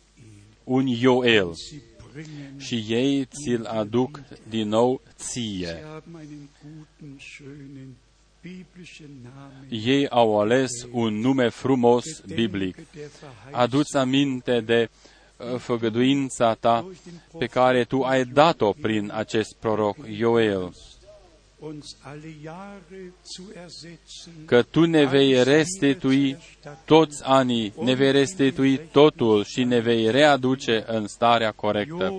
[0.64, 1.82] un Ioel, sie
[2.16, 5.66] bringen, și ei ți-l aduc din nou ție.
[5.66, 7.96] sie haben einen guten, schönen,
[8.42, 9.86] biblischen Namen.
[9.86, 12.74] Ei au ales un nume frumos biblic.
[12.74, 14.88] Gedenke der Verheißung Aduți aminte de
[15.36, 20.72] uh, făgăduința ta durch den pe care tu ai dat-o prin acest proroc Ioel
[21.58, 24.32] uns alle Jahre zu ersetzen.
[24.44, 26.36] că Tu ne vei restitui
[26.84, 32.14] toți anii, ne vei restitui totul și ne vei readuce în starea corectă.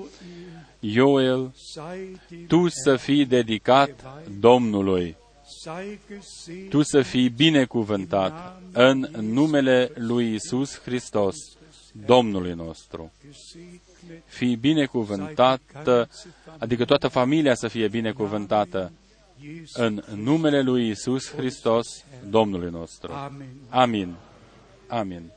[0.79, 5.15] Ioel, sei dem Tu să fii dedicat Domnului,
[5.63, 11.35] sei gesegnet Tu să fii binecuvântat în numele lui Isus Hristos,
[12.05, 13.11] Domnului nostru.
[14.07, 15.61] Gesegnet Fii binecuvântat,
[16.57, 18.91] adică toată familia să fie binecuvântată
[19.41, 19.75] Jesus.
[19.75, 23.11] în numele lui Isus Hristos, Domnului nostru.
[23.11, 23.47] Amen.
[23.69, 24.15] Amin.
[24.87, 25.31] Amin.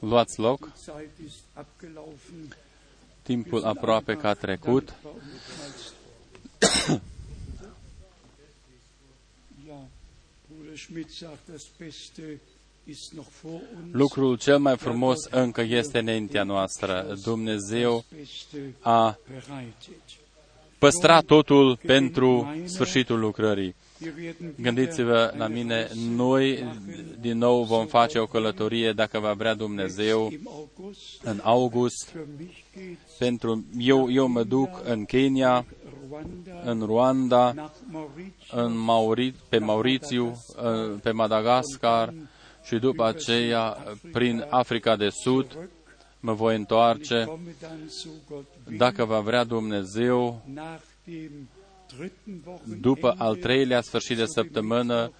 [0.00, 2.56] Luați loc, Die Zeit ist abgelaufen.
[3.22, 4.84] timpul aproape că a trecut.
[5.02, 5.92] Dankbar und nochmals-
[9.68, 9.80] Ja,
[10.56, 12.40] Bruder Schmidt sagt, das Beste
[12.84, 13.92] ist noch vor uns.
[13.94, 17.16] Lucrul cel mai frumos încă este înaintea noastră.
[17.22, 20.00] Dumnezeu Das Beste a bereitet.
[20.78, 23.74] păstrat totul pentru sfârșitul lucrării.
[24.02, 26.64] Wir werden Gândiți-vă la mine, noi
[27.20, 30.48] din nou vom face o călătorie, dacă va vrea Dumnezeu, im
[30.78, 31.22] August.
[31.22, 32.10] în august.
[32.10, 35.64] Für mich geht's Pentru eu, eu mă duc în Kenya,
[36.08, 42.14] Ruanda, în Rwanda, nach Mauritius, în Mauri, pe Maurițiu, în- pe Madagascar
[42.64, 43.76] și după aceea
[44.12, 45.58] prin Africa de Sud
[46.20, 50.42] mă voi întoarce, komme dann zu Gott will, dacă va vrea Dumnezeu,
[51.98, 55.12] nach dem dritten Wochenende după al treilea sfârșit de săptămână,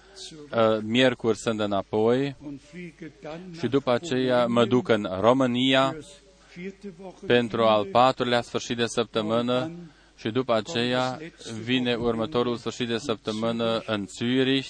[0.51, 6.07] uh, miercuri sunt înapoi und fliege dann și după aceea mă duc în România fürs
[6.55, 9.71] vierte Wochenende pentru al patrulea sfârșit de săptămână
[10.17, 11.19] și după aceea
[11.63, 14.69] vine următorul sfârșit de săptămână în Zürich.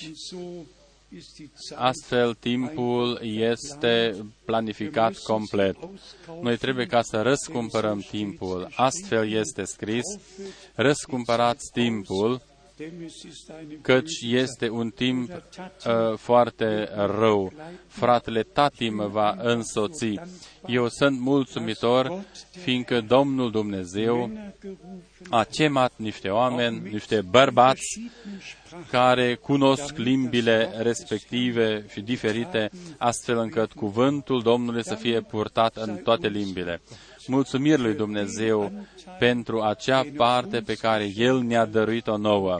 [1.11, 4.15] Und so ist die Zeit Astfel, timpul este
[4.45, 5.75] planificat complet.
[6.41, 8.67] Noi trebuie ca să răscumpărăm timpul.
[8.75, 10.05] Astfel este scris,
[10.75, 12.41] răscumpărați timpul,
[12.81, 17.53] denn es ist eine căci este un timp uh, foarte rău.
[17.87, 20.19] Fratele tati mă va însoți.
[20.67, 28.41] Eu sunt mulțumitor, fiindcă Domnul Dumnezeu Männer gerufen, a chemat niște oameni, niște bărbați verschiedenen
[28.71, 35.95] Sprachen care cunosc limbile respective și diferite, astfel încât cuvântul Domnului să fie purtat în
[35.95, 36.81] toate limbile.
[37.27, 38.71] Mulțumiri lui Dumnezeu
[39.19, 42.59] pentru acea parte pe care El ne-a dăruit-o nouă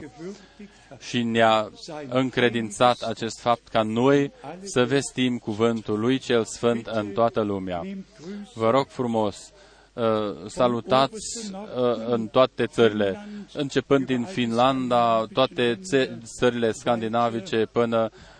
[0.98, 1.70] și ne-a
[2.08, 4.32] încredințat acest fapt ca noi
[4.62, 7.82] să vestim cuvântul Lui cel Sfânt în toată lumea.
[8.54, 9.52] Vă rog frumos,
[9.92, 10.02] uh,
[10.46, 18.31] salutați uh, în toate țările, începând din Finlanda, toate țe- țările scandinavice până uh, po-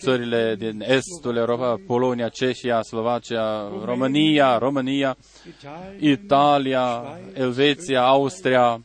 [0.00, 5.16] țările din estul Europa, Polonia, Cehia, Slovacia, România, România,
[6.00, 8.84] Italia, Elveția, Austria,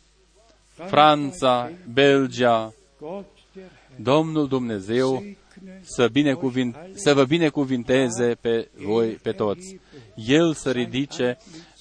[0.88, 5.24] Franța, Belgia, Gott der Herr Domnul Dumnezeu
[5.60, 9.80] segne să, binecuvin, să vă binecuvinteze pe voi, pe toți.
[10.16, 11.38] El să ridice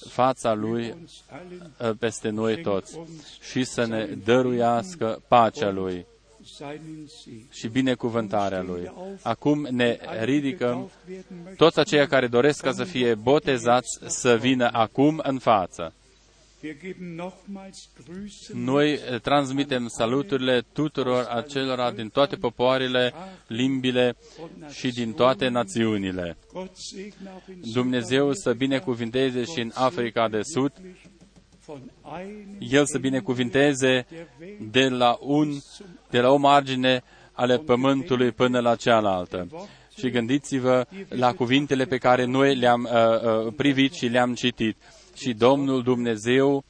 [0.07, 2.99] fața Lui uns allen uh, peste noi toți
[3.41, 6.08] și să ne dăruiască pacea Lui seinen Segen.
[7.49, 8.91] Și binecuvântarea Lui.
[9.21, 14.35] Acum ne ridicăm Getauft werden möchten, toți aceia care doresc ca să fie botezați să
[14.35, 15.93] vină acum în față.
[16.61, 23.13] wir geben nochmals Grüße Noi eh, transmitem saluturile tuturor acelora din toate popoarele,
[23.47, 24.15] limbile
[24.71, 26.37] și din toate națiunile.
[26.53, 31.08] Gott segne auch in Dumnezeu să binecuvinteze și în Africa de Sud, von einem
[32.59, 34.05] El să binecuvinteze
[34.71, 35.51] de la, un,
[36.09, 39.47] de la o margine ale pământului până la cealaltă.
[39.97, 44.77] Și gândiți-vă la cuvintele pe care noi le-am uh, uh, privit și le-am citit.
[45.15, 46.63] Și Domnul Dumnezeu,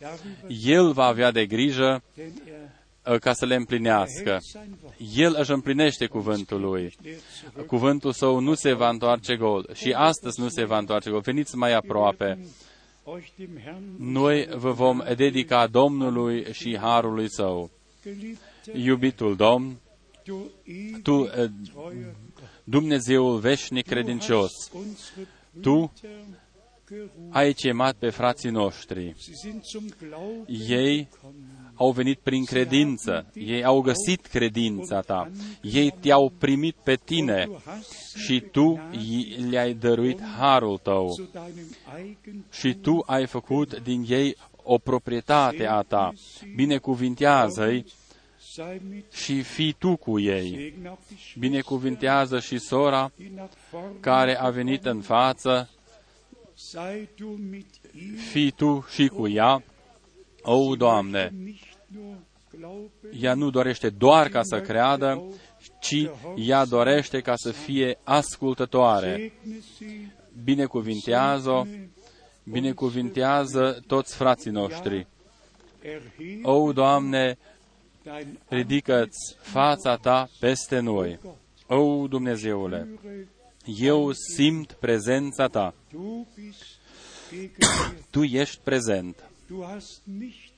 [0.64, 4.30] El va avea de grijă denn er uh, ca să le împlinească.
[4.30, 4.96] hält sein Wort.
[5.16, 6.96] El își împlinește cuvântul lui.
[7.68, 9.70] Cuvântul său nu se va întoarce gol.
[9.74, 11.20] Și astăzi nu se va întoarce gol.
[11.20, 12.26] Veniți mai aproape.
[12.26, 12.69] Euch dem Herrn,
[13.98, 17.72] Noi vă vom dedica Domnului și Harului Său.
[18.03, 19.80] geliebter, Iubitul Domn,
[20.26, 25.27] du ewig Tu, eh, treuer Gott, Dumnezeul veșnic credincios, hast unsere
[25.61, 26.40] Tu Brüder
[27.30, 29.14] ai chemat pe frații noștri.
[29.18, 31.69] Sie sind zum Glauben Ei gekommen.
[31.80, 33.26] Au venit prin credință.
[33.34, 35.32] Ei au găsit credința ta.
[35.62, 41.12] Ei te-au primit pe tine Du hast și tu i- le-ai dăruit harul tău.
[41.16, 41.66] zu deinem
[41.98, 46.14] Eigentum Și tu ai făcut din ei o proprietate a ta.
[46.56, 47.86] Binecuvintează-i
[48.54, 50.50] sei mit și fii tu cu ei.
[50.50, 55.70] Segen auf die Schwester, Binecuvintează și sora die nach vorne care a venit în față,
[56.54, 57.66] sei du mit
[57.96, 59.64] ihr fii tu și cu ea.
[60.42, 61.69] O, Doamne, nicht nur glauben,
[63.20, 65.24] ea nu dorește doar ca să creadă,
[65.80, 69.32] ci ea dorește ca să fie ascultătoare.
[69.44, 70.14] segne sie,
[70.44, 71.66] Binecuvintează-o,
[72.44, 75.07] binecuvintează toți frații noștri.
[75.82, 77.38] erhebe O, Doamne,
[78.03, 81.20] dein ridică-ți fața ta peste noi.
[81.68, 83.28] O, Dumnezeule, Anführer,
[83.80, 85.74] eu simt prezența ta.
[85.91, 86.64] du bist
[87.30, 88.10] gegenwärtig.
[88.10, 89.30] Tu ești prezent.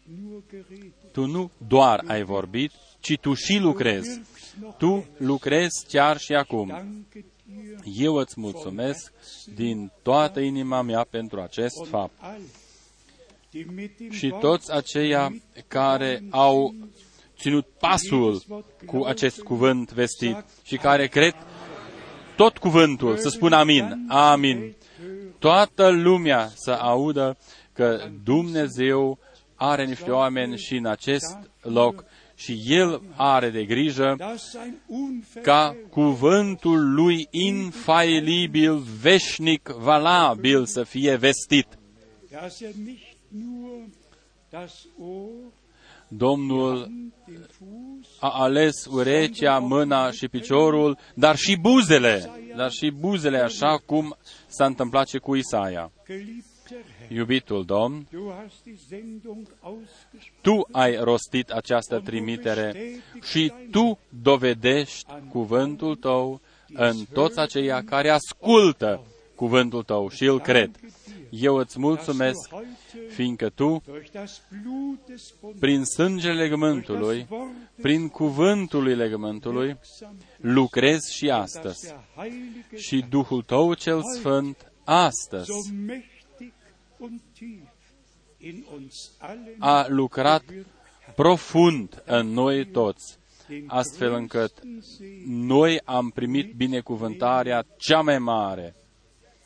[0.05, 4.09] Du hast nicht nur geredet, Tu nu doar ai vorbit, ci tu și lucrezi.
[4.09, 6.67] wirkst noch Tu lucrezi chiar și acum.
[6.67, 9.11] danke dir Eu îți mulțumesc
[9.55, 12.13] din toată inima mea pentru acest und fapt.
[12.19, 12.41] all,
[13.49, 15.35] die mit dem Și Wort toți aceia
[15.67, 16.73] care au
[17.39, 18.41] ținut pasul
[18.85, 21.33] cu acest cuvânt vestit și care cred
[22.35, 24.75] tot cuvântul, să spun amin, amin.
[25.39, 27.37] Toată lumea să audă
[27.73, 29.17] că Dumnezeu
[29.63, 32.05] are niște oameni și în acest loc
[32.35, 34.81] și El are de grijă dass sein
[35.41, 41.67] ca unverfälschter cuvântul lui infailibil, veșnic, valabil să fie vestit.
[42.31, 43.89] dass er nicht nur
[44.49, 45.51] das Ohr,
[46.07, 46.91] Domnul
[47.27, 53.77] den Fuß, a ales urechea, mâna și piciorul, dar și buzele, dar și buzele, așa
[53.85, 54.17] cum
[54.47, 55.91] s-a întâmplat și cu Isaia.
[56.71, 60.31] Geliebter Herr, Iubitul Domn, du hast die Sendung ausgesprochen.
[60.41, 62.75] tu ai rostit această trimitere
[63.21, 66.41] și tu dovedești cuvântul tău
[66.73, 69.01] în toți aceia care ascultă
[69.35, 70.79] cuvântul tău și îl cred.
[71.29, 72.49] Eu îți mulțumesc,
[73.09, 77.27] fiindcă tu, durch das Blut des Bundes, prin sângele legământului,
[77.81, 81.85] prin cuvântul lui legământului, wirksam, lucrezi și dass astăzi.
[81.85, 85.51] der Heilige Și Duhul tău cel Sfânt astăzi
[89.59, 90.69] a lucrat gewirkt
[91.15, 93.17] profund în noi toți,
[93.47, 98.75] den astfel încât größten Segen, noi am primit binecuvântarea cea mai mare.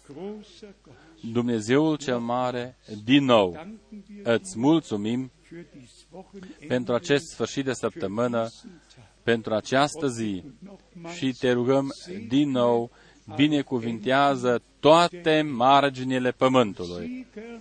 [0.08, 0.98] großer Gott.
[1.34, 3.80] Dumnezeul cel mare, din nou, Danken
[4.10, 8.50] wir îți mulțumim für dieses Wochenende, pentru acest sfârșit de săptămână,
[9.24, 11.94] pentru această zi nochmals și te rugăm
[12.28, 12.92] din nou,
[13.36, 17.26] binecuvintează toate marginile pământului.
[17.34, 17.60] Sieger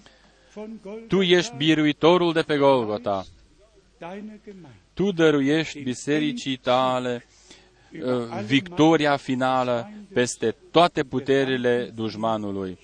[0.55, 3.25] von Golgatha, Tu ești biruitorul de pe Golgota.
[3.99, 4.69] deine Gemeinde.
[4.93, 7.27] Tu dăruiești bisericii tale
[7.93, 12.79] uh, victoria finală peste toate puterile dușmanului.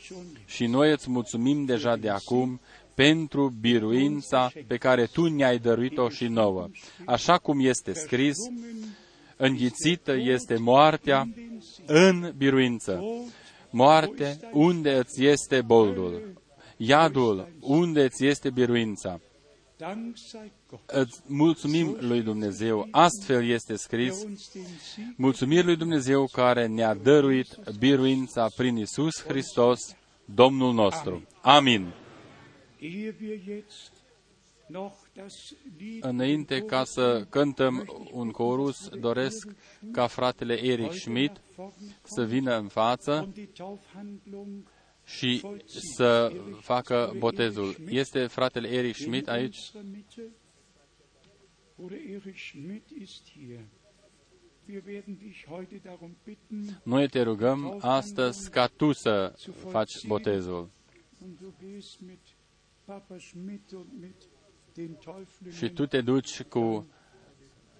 [0.46, 2.60] Și noi îți mulțumim deja de acum
[2.94, 6.68] pentru biruința pe care Tu ne-ai dăruit-o și nouă.
[7.04, 8.36] Așa cum este scris,
[9.40, 11.28] înghițită este moartea
[11.86, 13.02] în biruință.
[13.70, 16.42] Moarte, unde îți este boldul?
[16.76, 19.20] Iadul, unde îți este biruința?
[19.76, 22.88] Dank sei Gott, Îți mulțumim lui Dumnezeu.
[22.90, 24.62] Astfel este scris, der uns den
[24.92, 29.80] Sieg mulțumiri lui Dumnezeu care ne-a dăruit biruința prin Isus Hristos,
[30.24, 31.22] Domnul nostru.
[31.40, 31.92] Amin.
[35.20, 39.48] Ehe wir jetzt noch das Lied Înainte ca să cântăm un corus, doresc
[39.92, 41.40] ca fratele Eric Schmidt
[42.02, 44.70] să vină în față und die Taufhandlung
[45.04, 47.76] și să facă botezul.
[47.88, 49.56] Este fratele Eric Schmidt in aici?
[49.56, 50.22] unserer Mitte.
[51.80, 53.60] Bruder Erich Schmidt ist hier.
[54.66, 59.34] Wir werden dich heute darum bitten, Noi te rugăm astăzi ca tu să
[59.70, 60.70] faci botezul.
[64.78, 65.56] Und du gehst mit Papa Schmidt und mit den Täuflingen.
[65.56, 66.86] Și tu te duci cu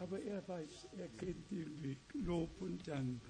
[0.03, 1.99] Aber er weiß, er kennt den Weg.
[2.27, 3.21] Lob und Dank.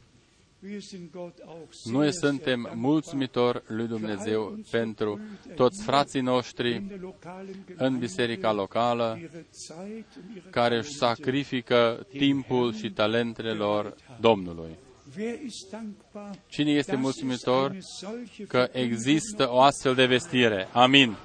[0.63, 5.21] Wir sind Gott auch sehr, Noi sehr suntem dankbar mulțumitori lui Dumnezeu pentru
[5.55, 10.77] toți frații noștri in der lokalen în Gemeinde, biserica locală ihre Zeit und ihre care
[10.77, 11.23] își Talente.
[11.23, 14.77] sacrifică timpul și talentele lor Domnului.
[15.17, 20.07] Wer ist dankbar, Cine este dass mulțumitor es eine solche că există o astfel de
[20.07, 20.69] vestire?
[20.73, 21.17] Amin.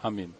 [0.00, 0.32] Amin.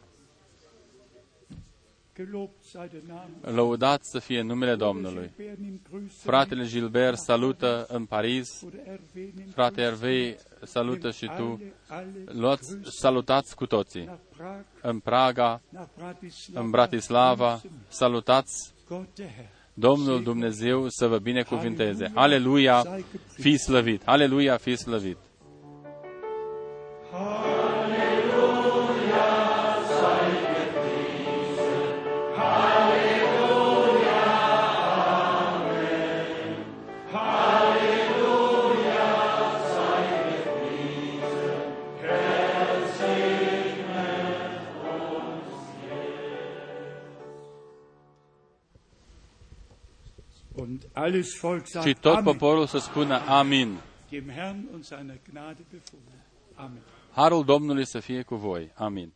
[3.40, 5.30] Lăudat să fie numele Domnului.
[5.36, 8.62] Gilbert nimmt Grüße Fratele Gilbert salută în Paris.
[8.66, 11.42] oder Hervé nimmt Frate Hervei salută și tu.
[11.42, 14.04] alle, alle Luați, salutați cu toții.
[14.04, 19.46] nach Prag, În Praga, nach Bratislava, în Bratislava, salutați Gott der Herr.
[19.74, 22.10] Domnul Dumnezeu să vă binecuvinteze.
[22.14, 22.84] Aleluia,
[23.32, 24.02] fi slăvit.
[24.04, 25.16] Aleluia, fi slăvit.
[27.12, 27.57] Und
[51.62, 52.24] Și sagt tot Amen.
[52.24, 53.76] poporul să spună Amin.
[54.10, 56.24] Dem Herrn und seiner Gnade befohlen.
[56.54, 56.80] Amen.
[57.12, 58.70] Harul Domnului să fie cu voi.
[58.74, 59.12] Amin.